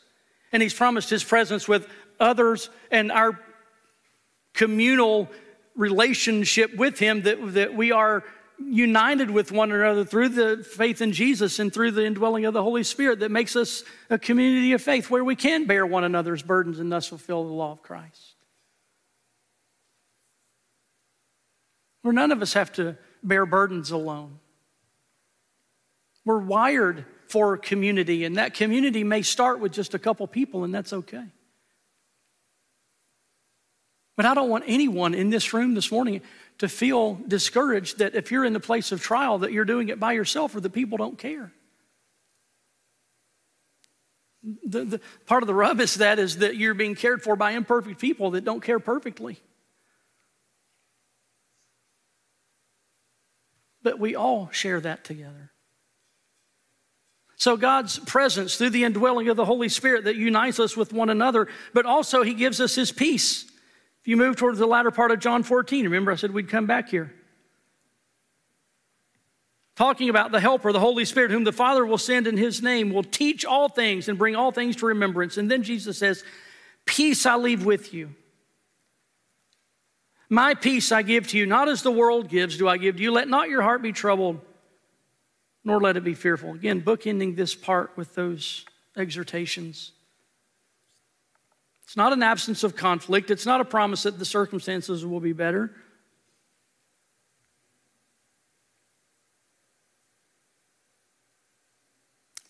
and 0.53 0.63
He's 0.63 0.73
promised 0.73 1.11
His 1.11 1.25
presence 1.25 1.67
with 1.67 1.89
others, 2.21 2.71
and 2.93 3.11
our 3.11 3.41
communal 4.55 5.29
relationship 5.77 6.75
with 6.75 6.99
Him 6.99 7.23
that, 7.23 7.55
that 7.55 7.75
we 7.75 7.93
are 7.93 8.25
united 8.59 9.31
with 9.31 9.51
one 9.51 9.73
another 9.73 10.05
through 10.05 10.29
the 10.29 10.65
faith 10.65 11.03
in 11.03 11.13
Jesus 11.13 11.59
and 11.59 11.73
through 11.73 11.91
the 11.91 12.07
indwelling 12.07 12.45
of 12.45 12.55
the 12.55 12.63
Holy 12.63 12.85
Spirit 12.85 13.21
that 13.21 13.31
makes 13.31 13.57
us 13.57 13.83
a 14.11 14.19
community 14.19 14.73
of 14.73 14.81
faith 14.81 15.11
where 15.11 15.25
we 15.25 15.37
can 15.37 15.67
bear 15.67 15.85
one 15.85 16.05
another's 16.05 16.43
burdens 16.43 16.79
and 16.79 16.91
thus 16.91 17.09
fulfill 17.09 17.45
the 17.45 17.53
law 17.53 17.73
of 17.73 17.83
Christ. 17.83 18.37
Where 22.03 22.13
none 22.13 22.31
of 22.31 22.43
us 22.43 22.53
have 22.53 22.73
to 22.75 22.97
bear 23.23 23.47
burdens 23.47 23.91
alone. 23.91 24.39
We're 26.25 26.39
wired 26.39 27.05
for 27.29 27.57
community, 27.57 28.25
and 28.25 28.37
that 28.37 28.55
community 28.55 29.03
may 29.05 29.23
start 29.23 29.59
with 29.59 29.73
just 29.73 29.95
a 29.95 29.99
couple 29.99 30.27
people, 30.27 30.65
and 30.65 30.75
that's 30.75 30.93
okay. 30.93 31.25
But 34.17 34.27
I 34.27 34.35
don't 34.35 34.49
want 34.49 34.65
anyone 34.67 35.15
in 35.15 35.31
this 35.31 35.53
room 35.53 35.75
this 35.75 35.91
morning 35.91 36.21
to 36.59 36.69
feel 36.69 37.15
discouraged 37.27 37.99
that 37.99 38.15
if 38.15 38.31
you're 38.31 38.45
in 38.45 38.53
the 38.53 38.61
place 38.61 38.93
of 38.93 39.03
trial 39.03 39.39
that 39.39 39.53
you're 39.53 39.65
doing 39.65 39.89
it 39.89 39.99
by 39.99 40.13
yourself 40.13 40.55
or 40.55 40.61
that 40.61 40.73
people 40.73 40.99
don't 40.99 41.19
care. 41.19 41.53
The, 44.63 44.85
the, 44.85 45.01
part 45.27 45.43
of 45.43 45.47
the 45.47 45.55
rub 45.55 45.81
is 45.81 45.95
that 45.95 46.19
is 46.19 46.39
that 46.39 46.57
you're 46.57 46.75
being 46.75 46.95
cared 46.95 47.23
for 47.23 47.35
by 47.35 47.53
imperfect 47.53 47.99
people 47.99 48.33
that 48.33 48.45
don't 48.45 48.63
care 48.63 48.79
perfectly. 48.79 49.41
But 53.83 53.99
we 53.99 54.15
all 54.15 54.51
share 54.53 54.81
that 54.81 55.05
together. 55.05 55.51
So, 57.37 57.57
God's 57.57 57.99
presence 57.99 58.57
through 58.57 58.71
the 58.71 58.85
indwelling 58.85 59.29
of 59.29 59.37
the 59.37 59.45
Holy 59.45 59.69
Spirit 59.69 60.05
that 60.05 60.17
unites 60.17 60.61
us 60.61 60.77
with 60.77 60.93
one 60.93 61.11
another, 61.11 61.49
but 61.73 61.85
also 61.85 62.23
He 62.23 62.33
gives 62.33 62.61
us 62.61 62.75
His 62.75 62.93
peace. 62.93 63.45
If 64.05 64.09
you 64.09 64.19
move 64.19 64.37
towards 64.37 64.59
the 64.59 64.67
latter 64.67 64.91
part 64.91 65.13
of 65.13 65.19
John 65.19 65.43
14, 65.43 65.87
remember 65.87 66.13
I 66.13 66.17
said 66.17 66.31
we'd 66.31 66.51
come 66.51 66.67
back 66.67 66.91
here. 66.91 67.15
Talking 69.77 70.11
about 70.11 70.31
the 70.31 70.41
Helper, 70.41 70.73
the 70.73 70.79
Holy 70.79 71.07
Spirit, 71.07 71.31
whom 71.31 71.45
the 71.45 71.53
Father 71.53 71.87
will 71.87 71.97
send 71.97 72.27
in 72.27 72.37
His 72.37 72.61
name, 72.61 72.93
will 72.93 73.03
teach 73.03 73.47
all 73.47 73.71
things 73.71 74.11
and 74.11 74.19
bring 74.19 74.37
all 74.37 74.53
things 74.53 74.77
to 74.77 74.87
remembrance. 74.87 75.39
And 75.39 75.51
then 75.51 75.63
Jesus 75.63 75.97
says, 75.97 76.23
Peace 76.85 77.25
I 77.25 77.37
leave 77.37 77.65
with 77.65 77.95
you. 77.95 78.15
My 80.29 80.53
peace 80.53 80.93
I 80.93 81.01
give 81.01 81.29
to 81.29 81.39
you, 81.39 81.47
not 81.47 81.71
as 81.71 81.81
the 81.81 81.91
world 81.91 82.29
gives, 82.29 82.59
do 82.59 82.69
I 82.69 82.77
give 82.77 82.97
to 82.97 83.03
you. 83.03 83.11
Let 83.11 83.29
not 83.29 83.49
your 83.49 83.63
heart 83.63 83.81
be 83.81 83.93
troubled, 83.93 84.39
nor 85.65 85.81
let 85.81 85.97
it 85.97 86.05
be 86.05 86.13
fearful. 86.13 86.53
Again, 86.53 86.83
bookending 86.83 87.37
this 87.37 87.55
part 87.55 87.97
with 87.97 88.15
those 88.15 88.67
exhortations. 88.99 89.93
It's 91.95 91.97
not 91.97 92.13
an 92.13 92.25
absence 92.25 92.65
of 92.65 92.75
conflict. 92.75 93.31
It's 93.31 93.47
not 93.47 93.61
a 93.61 93.65
promise 93.65 94.03
that 94.03 94.19
the 94.19 94.25
circumstances 94.25 95.07
will 95.07 95.21
be 95.21 95.33
better. 95.33 95.71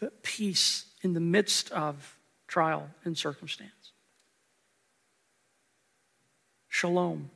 But 0.01 0.23
peace 0.23 0.87
in 1.03 1.13
the 1.13 1.21
midst 1.21 1.71
of 1.73 2.17
trial 2.49 2.89
and 3.05 3.19
circumstance. 3.19 3.93
Shalom. 6.69 7.29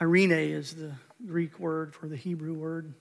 Eirene 0.00 0.50
is 0.50 0.74
the 0.74 0.94
Greek 1.24 1.60
word 1.60 1.94
for 1.94 2.08
the 2.08 2.16
Hebrew 2.16 2.54
word. 2.54 2.92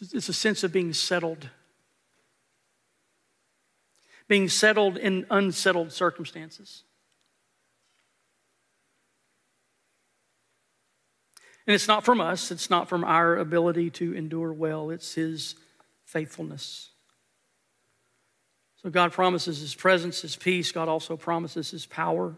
It's 0.00 0.28
a 0.28 0.32
sense 0.32 0.64
of 0.64 0.72
being 0.72 0.92
settled, 0.92 1.48
being 4.28 4.48
settled 4.48 4.96
in 4.96 5.26
unsettled 5.30 5.92
circumstances. 5.92 6.82
And 11.66 11.74
it's 11.74 11.88
not 11.88 12.04
from 12.04 12.20
us, 12.20 12.50
it's 12.50 12.68
not 12.68 12.88
from 12.88 13.04
our 13.04 13.36
ability 13.36 13.90
to 13.90 14.14
endure 14.14 14.52
well, 14.52 14.90
it's 14.90 15.14
His 15.14 15.54
faithfulness. 16.04 16.90
So 18.82 18.90
God 18.90 19.12
promises 19.12 19.60
His 19.60 19.74
presence, 19.74 20.20
His 20.20 20.36
peace. 20.36 20.72
God 20.72 20.88
also 20.88 21.16
promises 21.16 21.70
His 21.70 21.86
power. 21.86 22.34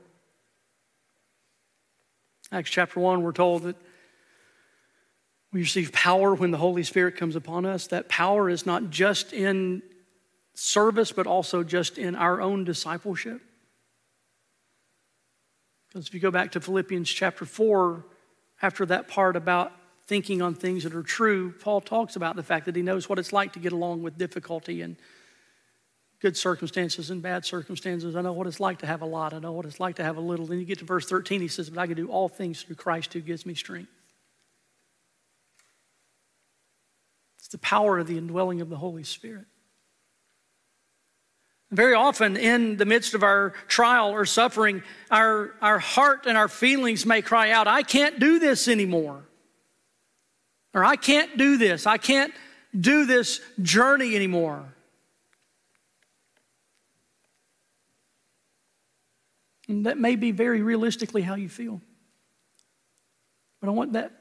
Acts 2.53 2.71
chapter 2.71 3.01
1, 3.01 3.23
we're 3.23 3.33
told 3.33 3.65
that 3.65 3.77
we 5.57 5.63
receive 5.63 5.91
power 5.91 6.35
when 6.35 6.51
the 6.51 6.59
Holy 6.59 6.83
Spirit 6.83 7.17
comes 7.17 7.35
upon 7.35 7.65
us. 7.65 7.87
That 7.87 8.11
power 8.11 8.51
is 8.51 8.67
not 8.67 8.91
just 8.91 9.33
in 9.33 9.81
service, 10.53 11.13
but 11.13 11.27
also 11.27 11.63
just 11.63 11.97
in 11.97 12.15
our 12.15 12.43
own 12.43 12.65
discipleship. 12.65 13.41
Because 15.89 16.09
if 16.09 16.13
you 16.13 16.21
go 16.21 16.31
back 16.31 16.53
to 16.53 16.61
Philippians 16.61 17.09
chapter 17.09 17.47
4, 17.47 18.05
after 18.61 18.85
that 18.85 19.09
part 19.09 19.35
about 19.35 19.73
thinking 20.07 20.43
on 20.43 20.55
things 20.55 20.85
that 20.85 20.95
are 20.95 21.03
true, 21.03 21.55
Paul 21.59 21.81
talks 21.81 22.17
about 22.17 22.37
the 22.37 22.43
fact 22.43 22.67
that 22.67 22.77
he 22.77 22.83
knows 22.83 23.09
what 23.09 23.19
it's 23.19 23.33
like 23.33 23.55
to 23.55 23.59
get 23.59 23.73
along 23.73 24.03
with 24.03 24.19
difficulty 24.19 24.83
and 24.83 24.95
good 26.21 26.37
circumstances 26.37 27.09
and 27.09 27.23
bad 27.23 27.47
circumstances. 27.47 28.15
I 28.15 28.21
know 28.21 28.35
what 28.35 28.47
it's 28.47 28.61
like 28.61 28.81
to 28.81 28.87
have 28.87 29.01
a 29.01 29.07
lot. 29.07 29.33
I 29.33 29.39
know 29.39 29.53
what 29.53 29.65
it's 29.65 29.81
like 29.81 29.97
to 29.97 30.05
have 30.05 30.19
a 30.19 30.21
little. 30.21 30.45
Then 30.45 30.59
you 30.59 30.67
get 30.67 30.81
to 30.81 30.85
verse 30.85 31.09
13, 31.09 31.41
he 31.41 31.49
says, 31.49 31.71
But 31.71 31.81
I 31.81 31.87
can 31.87 31.97
do 31.97 32.09
all 32.09 32.29
things 32.29 32.61
through 32.61 32.77
Christ 32.77 33.15
who 33.15 33.21
gives 33.21 33.47
me 33.47 33.55
strength. 33.55 33.89
It's 37.47 37.53
the 37.53 37.59
power 37.59 37.97
of 37.97 38.09
the 38.09 38.19
indwelling 38.19 38.61
of 38.61 38.69
the 38.69 38.77
Holy 38.77 39.05
Spirit. 39.05 39.45
Very 41.71 41.95
often, 41.95 42.37
in 42.37 42.77
the 42.77 42.85
midst 42.85 43.15
of 43.15 43.23
our 43.23 43.51
trial 43.69 44.11
or 44.11 44.27
suffering, 44.27 44.83
our, 45.13 45.53
our 45.63 45.79
heart 45.79 46.27
and 46.27 46.37
our 46.37 46.49
feelings 46.49 47.07
may 47.07 47.23
cry 47.23 47.53
out, 47.53 47.69
I 47.69 47.85
can't 47.85 48.19
do 48.19 48.41
this 48.41 48.67
anymore. 48.67 49.23
Or 50.75 50.85
I 50.85 50.97
can't 50.97 51.39
do 51.39 51.57
this. 51.57 51.87
I 51.87 51.99
can't 51.99 52.35
do 52.77 53.07
this 53.07 53.41
journey 53.63 54.17
anymore. 54.17 54.65
And 59.69 59.87
that 59.87 59.99
may 59.99 60.17
be 60.17 60.33
very 60.33 60.63
realistically 60.63 61.23
how 61.23 61.37
you 61.37 61.49
feel. 61.49 61.81
But 63.61 63.69
I 63.69 63.71
want 63.71 63.93
that 63.93 64.16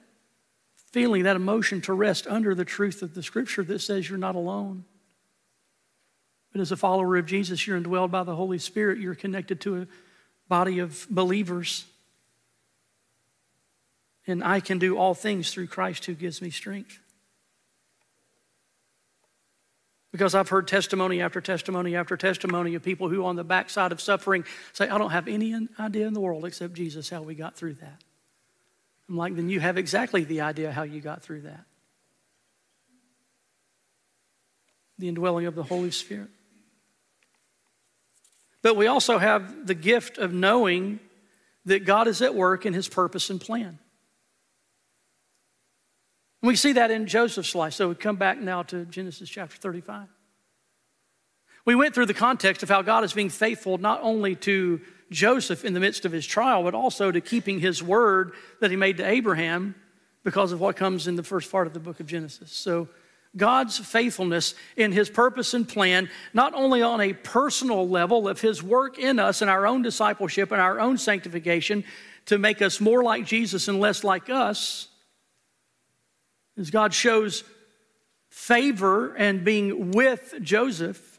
feeling, 0.95 1.23
that 1.23 1.35
emotion 1.35 1.81
to 1.81 1.91
rest 1.91 2.25
under 2.25 2.55
the 2.55 2.63
truth 2.63 3.01
of 3.01 3.13
the 3.13 3.21
scripture 3.21 3.63
that 3.65 3.79
says 3.79 4.07
you're 4.07 4.17
not 4.17 4.33
alone. 4.33 4.85
But 6.53 6.61
as 6.61 6.71
a 6.71 6.77
follower 6.77 7.17
of 7.17 7.25
Jesus, 7.25 7.67
you're 7.67 7.77
indwelled 7.77 8.11
by 8.11 8.23
the 8.23 8.33
Holy 8.33 8.59
Spirit, 8.59 8.99
you're 8.99 9.13
connected 9.13 9.59
to 9.59 9.81
a 9.81 9.87
body 10.47 10.79
of 10.79 11.05
believers. 11.09 11.83
And 14.25 14.41
I 14.41 14.61
can 14.61 14.79
do 14.79 14.97
all 14.97 15.13
things 15.13 15.51
through 15.51 15.67
Christ 15.67 16.05
who 16.05 16.13
gives 16.13 16.41
me 16.41 16.49
strength. 16.49 16.97
Because 20.13 20.33
I've 20.33 20.47
heard 20.47 20.65
testimony 20.65 21.21
after 21.21 21.41
testimony 21.41 21.97
after 21.97 22.15
testimony 22.15 22.75
of 22.75 22.83
people 22.83 23.09
who, 23.09 23.25
on 23.25 23.35
the 23.35 23.43
backside 23.43 23.91
of 23.91 23.99
suffering, 23.99 24.45
say, 24.71 24.87
I 24.87 24.97
don't 24.97 25.11
have 25.11 25.27
any 25.27 25.67
idea 25.77 26.07
in 26.07 26.13
the 26.13 26.21
world 26.21 26.45
except 26.45 26.73
Jesus 26.73 27.09
how 27.09 27.21
we 27.21 27.35
got 27.35 27.57
through 27.57 27.73
that. 27.73 28.04
I'm 29.07 29.17
like, 29.17 29.35
then 29.35 29.49
you 29.49 29.59
have 29.59 29.77
exactly 29.77 30.23
the 30.23 30.41
idea 30.41 30.71
how 30.71 30.83
you 30.83 31.01
got 31.01 31.21
through 31.21 31.41
that. 31.41 31.65
The 34.97 35.07
indwelling 35.07 35.45
of 35.45 35.55
the 35.55 35.63
Holy 35.63 35.91
Spirit. 35.91 36.29
But 38.61 38.75
we 38.75 38.87
also 38.87 39.19
have 39.19 39.67
the 39.67 39.75
gift 39.75 40.17
of 40.17 40.33
knowing 40.33 40.99
that 41.65 41.85
God 41.85 42.07
is 42.07 42.21
at 42.21 42.33
work 42.33 42.65
in 42.65 42.73
his 42.73 42.87
purpose 42.87 43.29
and 43.29 43.39
plan. 43.39 43.77
And 46.41 46.47
we 46.47 46.55
see 46.55 46.73
that 46.73 46.89
in 46.91 47.05
Joseph's 47.05 47.53
life. 47.53 47.73
So 47.73 47.89
we 47.89 47.95
come 47.95 48.15
back 48.15 48.39
now 48.39 48.63
to 48.63 48.85
Genesis 48.85 49.29
chapter 49.29 49.57
35. 49.57 50.07
We 51.65 51.75
went 51.75 51.95
through 51.95 52.05
the 52.05 52.13
context 52.13 52.63
of 52.63 52.69
how 52.69 52.81
God 52.81 53.03
is 53.03 53.13
being 53.13 53.29
faithful 53.29 53.77
not 53.77 53.99
only 54.01 54.35
to 54.35 54.79
Joseph 55.11 55.65
in 55.65 55.73
the 55.73 55.79
midst 55.79 56.05
of 56.05 56.11
his 56.11 56.25
trial, 56.25 56.63
but 56.63 56.73
also 56.73 57.11
to 57.11 57.21
keeping 57.21 57.59
his 57.59 57.81
word 57.81 58.33
that 58.61 58.71
he 58.71 58.77
made 58.77 58.97
to 58.97 59.07
Abraham 59.07 59.75
because 60.23 60.51
of 60.51 60.59
what 60.59 60.75
comes 60.75 61.07
in 61.07 61.15
the 61.15 61.23
first 61.23 61.51
part 61.51 61.67
of 61.67 61.73
the 61.73 61.79
book 61.79 61.99
of 61.99 62.07
Genesis. 62.07 62.51
So 62.51 62.87
God's 63.37 63.77
faithfulness 63.77 64.55
in 64.77 64.91
His 64.91 65.09
purpose 65.09 65.53
and 65.53 65.67
plan, 65.67 66.09
not 66.33 66.53
only 66.53 66.81
on 66.81 67.01
a 67.01 67.13
personal 67.13 67.87
level 67.87 68.27
of 68.27 68.39
His 68.39 68.63
work 68.63 68.97
in 68.97 69.19
us 69.19 69.41
and 69.41 69.51
our 69.51 69.67
own 69.67 69.81
discipleship 69.81 70.51
and 70.51 70.61
our 70.61 70.79
own 70.79 70.97
sanctification 70.97 71.83
to 72.27 72.37
make 72.37 72.61
us 72.61 72.79
more 72.79 73.03
like 73.03 73.25
Jesus 73.25 73.67
and 73.67 73.79
less 73.79 74.03
like 74.03 74.29
us, 74.29 74.87
as 76.57 76.71
God 76.71 76.93
shows 76.93 77.43
favor 78.29 79.13
and 79.15 79.43
being 79.43 79.91
with 79.91 80.33
Joseph, 80.41 81.14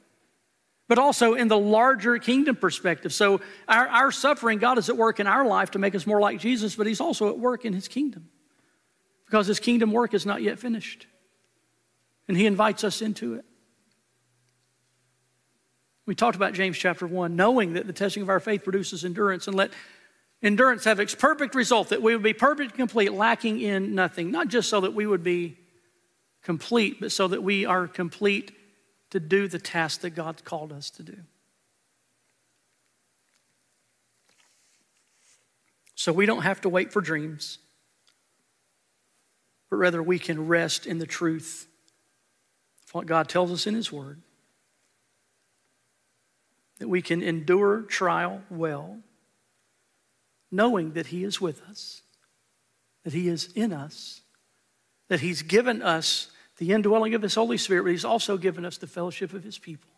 but 0.89 0.99
also 0.99 1.35
in 1.35 1.49
the 1.49 1.59
larger 1.59 2.19
kingdom 2.19 2.57
perspective. 2.57 3.13
So, 3.13 3.41
our, 3.69 3.89
our 3.89 4.13
suffering, 4.13 4.59
God 4.59 4.79
is 4.79 4.89
at 4.89 4.97
work 4.97 5.19
in 5.21 5.27
our 5.27 5.47
life 5.47 5.73
to 5.73 5.79
make 5.79 5.95
us 5.95 6.07
more 6.07 6.21
like 6.21 6.39
Jesus, 6.39 6.77
but 6.77 6.87
He's 6.87 7.01
also 7.01 7.29
at 7.29 7.39
work 7.39 7.65
in 7.65 7.73
His 7.73 7.89
kingdom 7.89 8.29
because 9.27 9.47
His 9.47 9.61
kingdom 9.61 9.93
work 9.93 10.15
is 10.15 10.25
not 10.25 10.43
yet 10.43 10.59
finished. 10.59 11.07
And 12.29 12.37
He 12.37 12.47
invites 12.47 12.85
us 12.85 13.03
into 13.03 13.35
it. 13.35 13.45
We 16.07 16.15
talked 16.15 16.37
about 16.37 16.55
James 16.55 16.79
chapter 16.79 17.07
1, 17.07 17.35
knowing 17.35 17.73
that 17.75 17.89
the 17.89 17.93
testing 17.93 18.23
of 18.23 18.29
our 18.29 18.39
faith 18.39 18.63
produces 18.63 19.05
endurance, 19.05 19.49
and 19.49 19.57
let 19.57 19.73
endurance 20.41 20.85
have 20.85 21.01
its 21.01 21.17
perfect 21.17 21.57
result, 21.57 21.89
that 21.89 22.01
we 22.01 22.15
would 22.15 22.23
be 22.23 22.33
perfect 22.33 22.71
and 22.71 22.79
complete, 22.79 23.13
lacking 23.13 23.61
in 23.61 23.97
nothing. 23.97 24.31
Not 24.31 24.47
just 24.47 24.69
so 24.69 24.83
that 24.83 24.95
we 24.95 25.05
would 25.05 25.25
be 25.25 25.59
complete, 26.45 27.01
but 27.01 27.11
so 27.11 27.27
that 27.27 27.43
we 27.43 27.67
are 27.67 27.89
complete 27.89 28.53
to 29.17 29.21
do 29.21 29.49
the 29.49 29.59
task 29.59 30.03
that 30.03 30.11
God's 30.11 30.43
called 30.43 30.75
us 30.75 30.91
to 30.91 31.03
do. 31.03 31.17
So 35.95 36.13
we 36.13 36.27
don't 36.27 36.43
have 36.43 36.61
to 36.61 36.69
wait 36.69 36.93
for 36.93 37.01
dreams, 37.01 37.57
but 39.71 39.77
rather 39.77 40.03
we 40.03 40.19
can 40.19 40.47
rest 40.47 40.87
in 40.87 40.99
the 40.99 41.07
truth 41.07 41.67
of 42.87 42.95
what 42.95 43.07
God 43.07 43.31
tells 43.31 43.51
us 43.51 43.67
in 43.67 43.75
His 43.75 43.91
Word. 43.91 44.21
That 46.79 46.89
we 46.89 47.01
can 47.01 47.23
endure 47.23 47.81
trial 47.81 48.43
well, 48.51 48.99
knowing 50.51 50.93
that 50.93 51.07
He 51.07 51.25
is 51.25 51.41
with 51.41 51.63
us, 51.63 52.03
that 53.05 53.15
He 53.15 53.29
is 53.29 53.49
in 53.55 53.73
us, 53.73 54.21
that 55.09 55.21
He's 55.21 55.41
given 55.41 55.81
us 55.81 56.31
the 56.59 56.73
indwelling 56.73 57.15
of 57.15 57.23
His 57.23 57.35
Holy 57.35 57.59
Spirit, 57.59 57.85
but 57.85 57.91
He's 57.91 58.05
also 58.05 58.37
given 58.37 58.65
us 58.65 58.79
the 58.79 58.87
fellowship 58.87 59.33
of 59.33 59.45
His 59.45 59.59
people. 59.59 59.91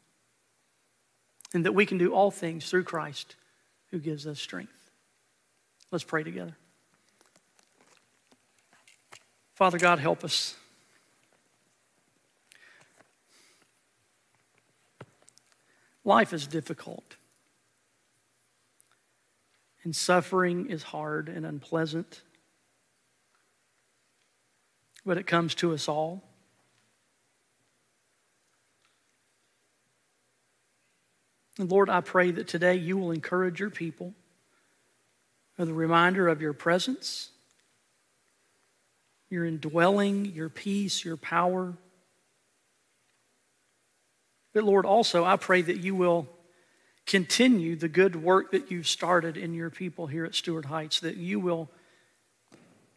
And 1.55 1.65
that 1.65 1.73
we 1.73 1.87
can 1.87 1.99
do 1.99 2.13
all 2.13 2.31
things 2.31 2.69
through 2.69 2.85
Christ 2.85 3.37
who 3.91 3.99
gives 3.99 4.27
us 4.27 4.39
strength. 4.39 4.91
Let's 5.91 6.05
pray 6.05 6.23
together. 6.23 6.57
Father 9.55 9.79
God, 9.79 9.99
help 9.99 10.25
us. 10.25 10.55
Life 16.05 16.33
is 16.33 16.47
difficult, 16.47 17.17
and 19.83 19.95
suffering 19.95 20.71
is 20.71 20.85
hard 20.85 21.29
and 21.29 21.45
unpleasant, 21.45 22.23
but 25.05 25.19
it 25.19 25.27
comes 25.27 25.55
to 25.57 25.75
us 25.75 25.89
all. 25.89 26.28
And 31.59 31.71
Lord, 31.71 31.91
I 31.91 32.01
pray 32.01 32.31
that 32.31 32.47
today 32.47 32.77
you 32.77 32.97
will 32.97 33.11
encourage 33.11 33.59
your 33.59 33.71
people 33.71 34.15
with 35.59 35.69
a 35.69 35.75
reminder 35.75 36.29
of 36.29 36.41
your 36.41 36.53
presence, 36.53 37.31
your 39.29 39.45
indwelling, 39.45 40.27
your 40.27 40.49
peace, 40.49 41.05
your 41.05 41.17
power. 41.17 41.75
But 44.55 44.63
Lord, 44.63 44.87
also, 44.87 45.25
I 45.25 45.37
pray 45.37 45.61
that 45.63 45.79
you 45.79 45.97
will 45.97 46.29
continue 47.07 47.75
the 47.75 47.89
good 47.89 48.23
work 48.23 48.53
that 48.53 48.71
you've 48.71 48.87
started 48.87 49.37
in 49.37 49.53
your 49.53 49.71
people 49.71 50.07
here 50.07 50.25
at 50.25 50.35
Stuart 50.35 50.67
Heights, 50.67 51.01
that 51.01 51.17
you 51.17 51.41
will 51.41 51.69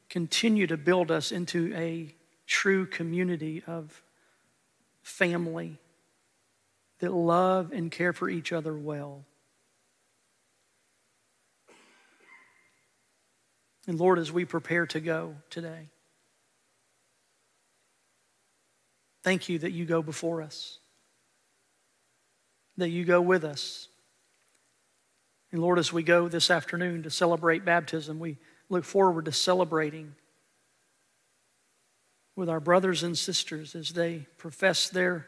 continue 0.09 0.67
to 0.67 0.77
build 0.77 1.09
us 1.09 1.31
into 1.31 1.73
a 1.75 2.13
true 2.45 2.85
community 2.85 3.63
of 3.65 4.03
family 5.01 5.79
that 7.01 7.11
love 7.11 7.71
and 7.73 7.91
care 7.91 8.13
for 8.13 8.29
each 8.29 8.53
other 8.53 8.77
well. 8.77 9.25
And 13.87 13.99
Lord, 13.99 14.19
as 14.19 14.31
we 14.31 14.45
prepare 14.45 14.85
to 14.87 14.99
go 14.99 15.35
today, 15.49 15.89
thank 19.23 19.49
you 19.49 19.59
that 19.59 19.71
you 19.71 19.85
go 19.85 20.03
before 20.03 20.43
us, 20.43 20.77
that 22.77 22.89
you 22.89 23.03
go 23.03 23.19
with 23.19 23.43
us. 23.43 23.87
And 25.51 25.59
Lord, 25.59 25.79
as 25.79 25.91
we 25.91 26.03
go 26.03 26.29
this 26.29 26.51
afternoon 26.51 27.01
to 27.03 27.09
celebrate 27.09 27.65
baptism, 27.65 28.19
we 28.19 28.37
look 28.69 28.85
forward 28.85 29.25
to 29.25 29.31
celebrating 29.31 30.13
with 32.35 32.47
our 32.47 32.59
brothers 32.59 33.01
and 33.01 33.17
sisters 33.17 33.73
as 33.73 33.89
they 33.89 34.27
profess 34.37 34.87
their 34.87 35.25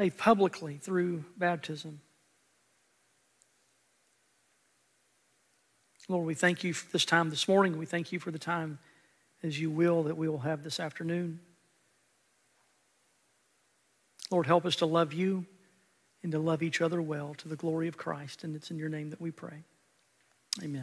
faith 0.00 0.16
publicly 0.16 0.78
through 0.78 1.22
baptism. 1.36 2.00
Lord, 6.08 6.26
we 6.26 6.32
thank 6.32 6.64
you 6.64 6.72
for 6.72 6.90
this 6.90 7.04
time 7.04 7.28
this 7.28 7.46
morning. 7.46 7.76
We 7.76 7.84
thank 7.84 8.10
you 8.10 8.18
for 8.18 8.30
the 8.30 8.38
time 8.38 8.78
as 9.42 9.60
you 9.60 9.70
will 9.70 10.04
that 10.04 10.16
we 10.16 10.26
will 10.26 10.38
have 10.38 10.64
this 10.64 10.80
afternoon. 10.80 11.38
Lord, 14.30 14.46
help 14.46 14.64
us 14.64 14.76
to 14.76 14.86
love 14.86 15.12
you 15.12 15.44
and 16.22 16.32
to 16.32 16.38
love 16.38 16.62
each 16.62 16.80
other 16.80 17.02
well 17.02 17.34
to 17.34 17.48
the 17.48 17.56
glory 17.56 17.86
of 17.86 17.98
Christ. 17.98 18.42
And 18.42 18.56
it's 18.56 18.70
in 18.70 18.78
your 18.78 18.88
name 18.88 19.10
that 19.10 19.20
we 19.20 19.30
pray. 19.30 19.64
Amen. 20.62 20.78